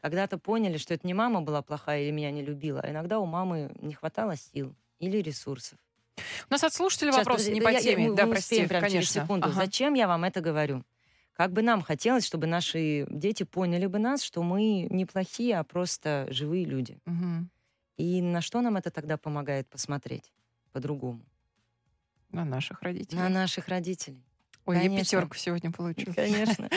когда-то 0.00 0.38
поняли, 0.38 0.78
что 0.78 0.94
это 0.94 1.06
не 1.06 1.12
мама 1.14 1.42
была 1.42 1.60
плохая 1.62 2.02
или 2.02 2.10
меня 2.10 2.30
не 2.30 2.42
любила, 2.42 2.80
а 2.80 2.90
иногда 2.90 3.18
у 3.18 3.26
мамы 3.26 3.70
не 3.80 3.92
хватало 3.94 4.36
сил 4.36 4.74
или 5.00 5.18
ресурсов. 5.18 5.78
У 6.48 6.52
нас 6.52 6.62
от 6.64 6.72
слушателя 6.72 7.10
Сейчас, 7.12 7.18
вопрос 7.26 7.46
не 7.48 7.60
по 7.60 7.68
я- 7.68 7.78
я- 7.78 7.82
теме. 7.82 8.08
мы- 8.10 8.16
да, 8.16 8.24
мы 8.26 8.32
прости, 8.32 8.66
прямо 8.66 8.86
конечно. 8.86 8.90
через 9.02 9.10
секунду. 9.10 9.46
Ага. 9.48 9.54
Зачем 9.56 9.94
я 9.94 10.06
вам 10.08 10.24
это 10.24 10.40
говорю? 10.40 10.82
Как 11.34 11.52
бы 11.52 11.62
нам 11.62 11.82
хотелось, 11.82 12.24
чтобы 12.24 12.46
наши 12.46 13.06
дети 13.10 13.42
поняли 13.42 13.86
бы 13.86 13.98
нас, 13.98 14.22
что 14.22 14.42
мы 14.42 14.86
не 14.88 15.04
плохие, 15.04 15.58
а 15.58 15.64
просто 15.64 16.26
живые 16.30 16.64
люди. 16.64 16.98
Мгм. 17.04 17.50
И 17.96 18.22
на 18.22 18.40
что 18.40 18.60
нам 18.60 18.76
это 18.76 18.90
тогда 18.90 19.16
помогает 19.16 19.68
посмотреть 19.68 20.32
по-другому? 20.72 21.24
На 22.30 22.44
наших 22.44 22.82
родителей. 22.82 23.18
На 23.18 23.28
наших 23.28 23.68
родителей. 23.68 24.24
Ой, 24.66 24.76
я 24.76 24.82
конечно. 24.82 25.04
пятерку 25.04 25.36
сегодня 25.36 25.70
получила. 25.70 26.14
Конечно. 26.14 26.70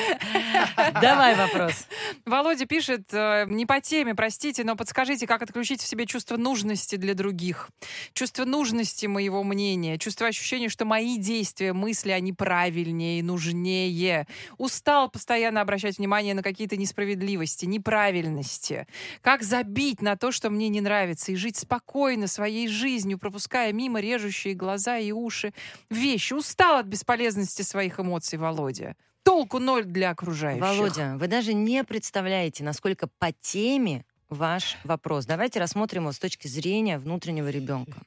Давай 1.02 1.36
вопрос. 1.36 1.88
Володя 2.26 2.66
пишет, 2.66 3.14
э, 3.14 3.46
не 3.48 3.66
по 3.66 3.80
теме, 3.80 4.14
простите, 4.14 4.66
но 4.66 4.76
подскажите, 4.76 5.26
как 5.26 5.42
отключить 5.42 5.82
в 5.82 5.88
себе 5.88 6.06
чувство 6.06 6.36
нужности 6.36 6.98
для 6.98 7.14
других. 7.14 7.70
Чувство 8.12 8.44
нужности 8.44 9.06
моего 9.06 9.42
мнения, 9.44 9.98
чувство 9.98 10.28
ощущения, 10.28 10.68
что 10.68 10.84
мои 10.84 11.18
действия, 11.18 11.72
мысли, 11.72 12.12
они 12.12 12.34
правильнее 12.34 13.20
и 13.20 13.22
нужнее. 13.22 14.28
Устал 14.58 15.10
постоянно 15.10 15.62
обращать 15.62 15.98
внимание 15.98 16.34
на 16.34 16.44
какие-то 16.44 16.76
несправедливости, 16.76 17.66
неправильности. 17.66 18.86
Как 19.22 19.44
забить 19.44 20.02
на 20.02 20.18
то, 20.18 20.34
что 20.34 20.50
мне 20.50 20.68
не 20.68 20.82
нравится, 20.82 21.32
и 21.32 21.36
жить 21.36 21.56
спокойно 21.56 22.28
своей 22.28 22.68
жизнью, 22.68 23.18
пропуская 23.18 23.72
мимо 23.72 24.02
режущие 24.02 24.56
глаза 24.56 24.98
и 24.98 25.14
уши 25.14 25.54
вещи. 25.90 26.34
Устал 26.34 26.80
от 26.80 26.86
бесполезности 26.86 27.62
своих 27.78 28.00
эмоций, 28.00 28.40
Володя. 28.40 28.96
Толку 29.22 29.60
ноль 29.60 29.86
для 29.86 30.10
окружающих. 30.10 30.64
Володя, 30.64 31.16
вы 31.20 31.28
даже 31.28 31.54
не 31.54 31.84
представляете, 31.84 32.64
насколько 32.64 33.08
по 33.20 33.32
теме 33.32 34.04
ваш 34.30 34.78
вопрос. 34.84 35.28
Давайте 35.28 35.60
рассмотрим 35.60 36.04
его 36.04 36.12
с 36.12 36.18
точки 36.18 36.48
зрения 36.48 36.98
внутреннего 36.98 37.50
ребенка. 37.50 38.02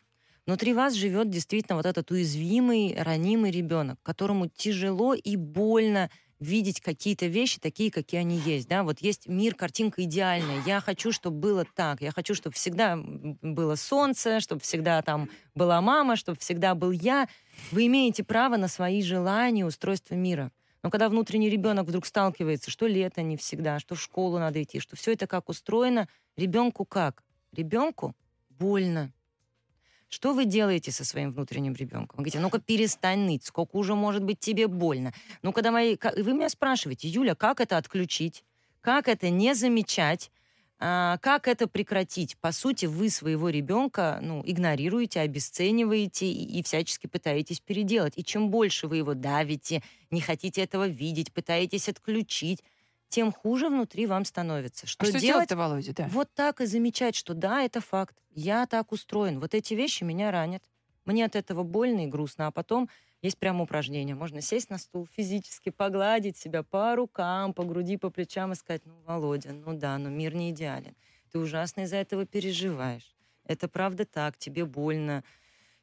Внутри 0.44 0.74
вас 0.74 0.94
живет 0.94 1.30
действительно 1.30 1.76
вот 1.76 1.86
этот 1.86 2.10
уязвимый, 2.10 2.96
ранимый 2.98 3.52
ребенок, 3.52 4.00
которому 4.02 4.48
тяжело 4.48 5.14
и 5.14 5.36
больно 5.36 6.10
видеть 6.40 6.80
какие-то 6.80 7.26
вещи 7.26 7.60
такие, 7.60 7.90
какие 7.90 8.20
они 8.20 8.38
есть. 8.38 8.68
Да? 8.68 8.82
Вот 8.82 9.00
есть 9.00 9.28
мир, 9.28 9.54
картинка 9.54 10.02
идеальная. 10.02 10.62
Я 10.66 10.80
хочу, 10.80 11.12
чтобы 11.12 11.38
было 11.38 11.64
так. 11.74 12.00
Я 12.00 12.10
хочу, 12.10 12.34
чтобы 12.34 12.54
всегда 12.56 12.96
было 12.96 13.76
солнце, 13.76 14.40
чтобы 14.40 14.62
всегда 14.62 15.02
там 15.02 15.28
была 15.54 15.80
мама, 15.80 16.16
чтобы 16.16 16.38
всегда 16.38 16.74
был 16.74 16.90
я. 16.90 17.28
Вы 17.70 17.86
имеете 17.86 18.24
право 18.24 18.56
на 18.56 18.68
свои 18.68 19.02
желания, 19.02 19.64
устройство 19.64 20.14
мира. 20.14 20.50
Но 20.82 20.90
когда 20.90 21.10
внутренний 21.10 21.50
ребенок 21.50 21.86
вдруг 21.86 22.06
сталкивается, 22.06 22.70
что 22.70 22.86
лето 22.86 23.20
не 23.20 23.36
всегда, 23.36 23.78
что 23.78 23.94
в 23.94 24.00
школу 24.00 24.38
надо 24.38 24.62
идти, 24.62 24.80
что 24.80 24.96
все 24.96 25.12
это 25.12 25.26
как 25.26 25.50
устроено, 25.50 26.08
ребенку 26.36 26.86
как? 26.86 27.22
Ребенку 27.52 28.16
больно. 28.48 29.12
Что 30.10 30.34
вы 30.34 30.44
делаете 30.44 30.90
со 30.90 31.04
своим 31.04 31.32
внутренним 31.32 31.74
ребенком? 31.74 32.16
Вы 32.18 32.24
говорите, 32.24 32.40
ну-ка 32.40 32.58
перестань 32.58 33.20
ныть, 33.20 33.44
сколько 33.44 33.76
уже 33.76 33.94
может 33.94 34.24
быть 34.24 34.40
тебе 34.40 34.66
больно. 34.66 35.12
Ну, 35.42 35.52
когда 35.52 35.70
ка- 35.96 36.12
Вы 36.16 36.34
меня 36.34 36.48
спрашиваете, 36.48 37.08
Юля, 37.08 37.36
как 37.36 37.60
это 37.60 37.76
отключить? 37.76 38.44
Как 38.80 39.06
это 39.06 39.30
не 39.30 39.54
замечать? 39.54 40.32
А, 40.80 41.18
как 41.18 41.46
это 41.46 41.68
прекратить? 41.68 42.36
По 42.38 42.50
сути, 42.50 42.86
вы 42.86 43.08
своего 43.08 43.50
ребенка 43.50 44.18
ну, 44.20 44.42
игнорируете, 44.44 45.20
обесцениваете 45.20 46.26
и, 46.26 46.58
и 46.58 46.62
всячески 46.64 47.06
пытаетесь 47.06 47.60
переделать. 47.60 48.14
И 48.16 48.24
чем 48.24 48.50
больше 48.50 48.88
вы 48.88 48.96
его 48.96 49.14
давите, 49.14 49.80
не 50.10 50.20
хотите 50.20 50.62
этого 50.62 50.88
видеть, 50.88 51.32
пытаетесь 51.32 51.88
отключить, 51.88 52.64
тем 53.10 53.32
хуже 53.32 53.68
внутри 53.68 54.06
вам 54.06 54.24
становится. 54.24 54.86
Что, 54.86 55.04
А 55.04 55.08
что 55.08 55.20
делать? 55.20 55.52
Володя, 55.52 55.92
да? 55.92 56.08
Вот 56.10 56.28
так 56.34 56.60
и 56.60 56.66
замечать, 56.66 57.14
что 57.14 57.34
да, 57.34 57.62
это 57.62 57.80
факт. 57.80 58.16
Я 58.30 58.66
так 58.66 58.92
устроен. 58.92 59.40
Вот 59.40 59.54
эти 59.54 59.74
вещи 59.74 60.04
меня 60.04 60.30
ранят. 60.30 60.62
Мне 61.04 61.24
от 61.24 61.36
этого 61.36 61.64
больно 61.64 62.04
и 62.04 62.06
грустно. 62.06 62.46
А 62.46 62.50
потом 62.52 62.88
есть 63.20 63.36
прямо 63.36 63.64
упражнение. 63.64 64.14
Можно 64.14 64.40
сесть 64.40 64.70
на 64.70 64.78
стул, 64.78 65.06
физически 65.12 65.70
погладить 65.70 66.36
себя 66.36 66.62
по 66.62 66.94
рукам, 66.94 67.52
по 67.52 67.64
груди, 67.64 67.96
по 67.96 68.10
плечам 68.10 68.52
и 68.52 68.54
сказать, 68.54 68.82
ну, 68.86 68.94
Володя, 69.04 69.52
ну 69.52 69.76
да, 69.76 69.98
но 69.98 70.08
мир 70.08 70.34
не 70.34 70.50
идеален. 70.50 70.94
Ты 71.32 71.38
ужасно 71.38 71.82
из-за 71.82 71.96
этого 71.96 72.26
переживаешь. 72.26 73.14
Это 73.44 73.68
правда 73.68 74.04
так, 74.04 74.38
тебе 74.38 74.64
больно, 74.64 75.24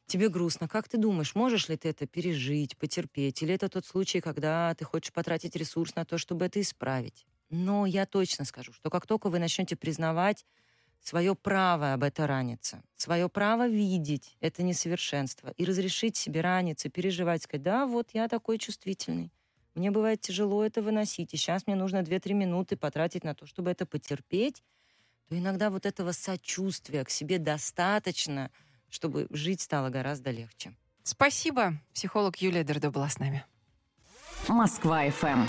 тебе 0.08 0.28
грустно. 0.28 0.68
Как 0.68 0.88
ты 0.88 0.98
думаешь, 0.98 1.34
можешь 1.34 1.68
ли 1.68 1.76
ты 1.76 1.90
это 1.90 2.06
пережить, 2.06 2.76
потерпеть? 2.76 3.42
Или 3.42 3.54
это 3.54 3.68
тот 3.68 3.86
случай, 3.86 4.20
когда 4.20 4.74
ты 4.74 4.84
хочешь 4.84 5.12
потратить 5.12 5.54
ресурс 5.56 5.94
на 5.94 6.04
то, 6.04 6.18
чтобы 6.18 6.46
это 6.46 6.60
исправить? 6.60 7.26
Но 7.50 7.86
я 7.86 8.06
точно 8.06 8.44
скажу, 8.44 8.72
что 8.72 8.90
как 8.90 9.06
только 9.06 9.30
вы 9.30 9.38
начнете 9.38 9.76
признавать 9.76 10.44
свое 11.00 11.34
право 11.34 11.92
об 11.94 12.02
это 12.02 12.26
раниться, 12.26 12.82
свое 12.96 13.28
право 13.28 13.68
видеть 13.68 14.36
это 14.40 14.62
несовершенство 14.62 15.54
и 15.56 15.64
разрешить 15.64 16.16
себе 16.16 16.40
раниться, 16.40 16.90
переживать, 16.90 17.42
сказать, 17.44 17.62
да, 17.62 17.86
вот 17.86 18.10
я 18.12 18.28
такой 18.28 18.58
чувствительный. 18.58 19.32
Мне 19.74 19.90
бывает 19.90 20.20
тяжело 20.20 20.64
это 20.64 20.82
выносить, 20.82 21.32
и 21.32 21.36
сейчас 21.36 21.66
мне 21.66 21.76
нужно 21.76 22.02
2-3 22.02 22.34
минуты 22.34 22.76
потратить 22.76 23.24
на 23.24 23.34
то, 23.34 23.46
чтобы 23.46 23.70
это 23.70 23.86
потерпеть, 23.86 24.64
то 25.28 25.38
иногда 25.38 25.70
вот 25.70 25.86
этого 25.86 26.12
сочувствия 26.12 27.04
к 27.04 27.10
себе 27.10 27.38
достаточно, 27.38 28.50
чтобы 28.88 29.26
жить 29.30 29.60
стало 29.60 29.90
гораздо 29.90 30.30
легче. 30.30 30.74
Спасибо. 31.02 31.74
Психолог 31.94 32.36
Юлия 32.36 32.64
Дердо 32.64 32.90
была 32.90 33.08
с 33.08 33.18
нами. 33.18 33.44
Москва 34.48 35.06
FM. 35.06 35.48